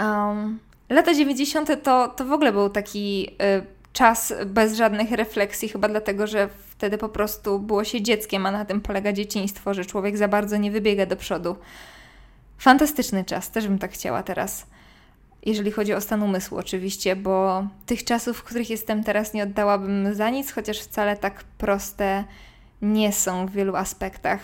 Um, 0.00 0.58
Lata 0.90 1.14
90. 1.14 1.82
to, 1.82 2.08
to 2.08 2.24
w 2.24 2.32
ogóle 2.32 2.52
był 2.52 2.70
taki 2.70 3.28
y, 3.28 3.82
czas 3.92 4.34
bez 4.46 4.76
żadnych 4.76 5.10
refleksji, 5.10 5.68
chyba 5.68 5.88
dlatego, 5.88 6.26
że 6.26 6.48
wtedy 6.70 6.98
po 6.98 7.08
prostu 7.08 7.58
było 7.58 7.84
się 7.84 8.02
dzieckiem, 8.02 8.46
a 8.46 8.50
na 8.50 8.64
tym 8.64 8.80
polega 8.80 9.12
dzieciństwo, 9.12 9.74
że 9.74 9.84
człowiek 9.84 10.16
za 10.16 10.28
bardzo 10.28 10.56
nie 10.56 10.70
wybiega 10.70 11.06
do 11.06 11.16
przodu. 11.16 11.56
Fantastyczny 12.58 13.24
czas, 13.24 13.50
też 13.50 13.68
bym 13.68 13.78
tak 13.78 13.92
chciała 13.92 14.22
teraz. 14.22 14.66
Jeżeli 15.46 15.70
chodzi 15.70 15.94
o 15.94 16.00
stan 16.00 16.22
umysłu, 16.22 16.58
oczywiście, 16.58 17.16
bo 17.16 17.66
tych 17.86 18.04
czasów, 18.04 18.38
w 18.38 18.42
których 18.42 18.70
jestem 18.70 19.04
teraz, 19.04 19.34
nie 19.34 19.42
oddałabym 19.42 20.14
za 20.14 20.30
nic, 20.30 20.52
chociaż 20.52 20.80
wcale 20.80 21.16
tak 21.16 21.44
proste 21.44 22.24
nie 22.82 23.12
są 23.12 23.46
w 23.46 23.50
wielu 23.50 23.76
aspektach. 23.76 24.40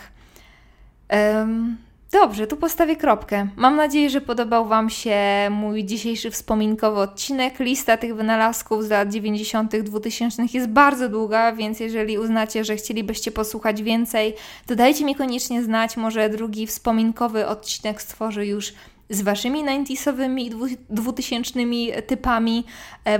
Um, 1.13 1.77
Dobrze, 2.13 2.47
tu 2.47 2.57
postawię 2.57 2.97
kropkę. 2.97 3.49
Mam 3.57 3.77
nadzieję, 3.77 4.11
że 4.11 4.21
podobał 4.21 4.67
Wam 4.67 4.91
się 4.91 5.17
mój 5.51 5.85
dzisiejszy 5.85 6.31
wspominkowy 6.31 7.01
odcinek. 7.01 7.61
Lista 7.61 7.97
tych 7.97 8.15
wynalazków 8.15 8.85
z 8.85 8.91
lat 8.91 9.09
90., 9.09 9.77
2000 9.77 10.43
jest 10.55 10.69
bardzo 10.69 11.09
długa, 11.09 11.53
więc 11.53 11.81
jeżeli 11.81 12.19
uznacie, 12.19 12.65
że 12.65 12.77
chcielibyście 12.77 13.31
posłuchać 13.31 13.83
więcej, 13.83 14.35
to 14.67 14.77
dajcie 14.77 15.05
mi 15.05 15.15
koniecznie 15.15 15.63
znać. 15.63 15.97
Może 15.97 16.29
drugi 16.29 16.67
wspominkowy 16.67 17.47
odcinek 17.47 18.03
stworzy 18.03 18.47
już 18.47 18.73
z 19.11 19.23
waszymi 19.23 19.65
90sowymi 19.65 20.47
i 20.47 20.77
2000 20.91 21.61
typami, 22.07 22.65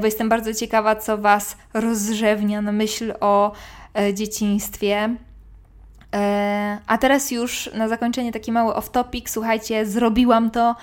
bo 0.01 0.07
jestem 0.07 0.29
bardzo 0.29 0.55
ciekawa, 0.55 0.97
co 0.97 1.19
was 1.19 1.57
rozrzewnia 1.75 2.63
na 2.63 2.73
myśl 2.73 3.15
o 3.21 3.53
dzieciństwie. 4.15 5.17
A 6.87 6.99
teraz 7.01 7.31
już 7.31 7.71
na 7.75 7.89
zakończenie 7.89 8.33
taki 8.33 8.53
mały 8.53 8.73
off-topic. 8.73 9.23
Słuchajcie, 9.27 9.87
zrobiłam 9.87 10.51
to. 10.51 10.77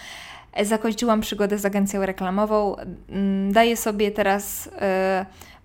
Zakończyłam 0.63 1.21
przygodę 1.21 1.57
z 1.57 1.65
agencją 1.65 2.05
reklamową. 2.05 2.75
Mm, 3.09 3.51
daję 3.53 3.77
sobie 3.77 4.11
teraz 4.11 4.69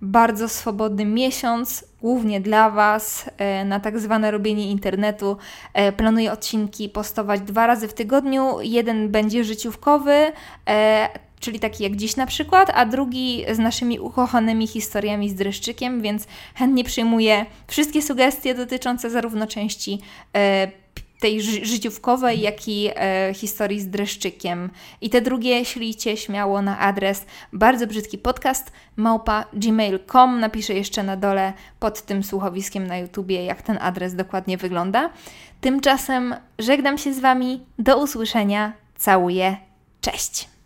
bardzo 0.02 0.48
swobodny 0.48 1.04
miesiąc, 1.04 1.84
głównie 2.00 2.40
dla 2.40 2.70
Was, 2.70 3.30
e, 3.38 3.64
na 3.64 3.80
tak 3.80 3.98
zwane 3.98 4.30
robienie 4.30 4.70
internetu. 4.70 5.36
E, 5.74 5.92
planuję 5.92 6.32
odcinki 6.32 6.88
postować 6.88 7.40
dwa 7.40 7.66
razy 7.66 7.88
w 7.88 7.94
tygodniu. 7.94 8.60
Jeden 8.60 9.08
będzie 9.08 9.44
życiówkowy, 9.44 10.32
e, 10.68 11.08
czyli 11.40 11.60
taki 11.60 11.82
jak 11.82 11.96
dziś 11.96 12.16
na 12.16 12.26
przykład, 12.26 12.70
a 12.74 12.86
drugi 12.86 13.44
z 13.52 13.58
naszymi 13.58 14.00
ukochanymi 14.00 14.66
historiami 14.66 15.30
z 15.30 15.34
dreszczykiem, 15.34 16.02
więc 16.02 16.26
chętnie 16.54 16.84
przyjmuję 16.84 17.46
wszystkie 17.68 18.02
sugestie 18.02 18.54
dotyczące 18.54 19.10
zarówno 19.10 19.46
części 19.46 19.98
tej 21.20 21.42
ży 21.42 21.66
życiówkowej, 21.66 22.40
jak 22.40 22.68
i 22.68 22.90
e, 22.94 23.34
historii 23.34 23.80
z 23.80 23.88
dreszczykiem. 23.88 24.70
I 25.00 25.10
te 25.10 25.20
drugie 25.20 25.64
ślijcie 25.64 26.16
śmiało 26.16 26.62
na 26.62 26.78
adres 26.78 27.26
bardzo 27.52 27.86
brzydki 27.86 28.18
podcast 28.18 28.72
małpa 28.96 29.44
gmail.com. 29.52 30.40
Napiszę 30.40 30.74
jeszcze 30.74 31.02
na 31.02 31.16
dole 31.16 31.52
pod 31.80 32.02
tym 32.02 32.22
słuchowiskiem 32.22 32.86
na 32.86 32.98
YouTubie, 32.98 33.44
jak 33.44 33.62
ten 33.62 33.78
adres 33.80 34.14
dokładnie 34.14 34.56
wygląda. 34.56 35.10
Tymczasem 35.60 36.34
żegnam 36.58 36.98
się 36.98 37.14
z 37.14 37.20
Wami. 37.20 37.60
Do 37.78 38.02
usłyszenia. 38.02 38.72
Całuję. 38.96 39.56
Cześć! 40.00 40.59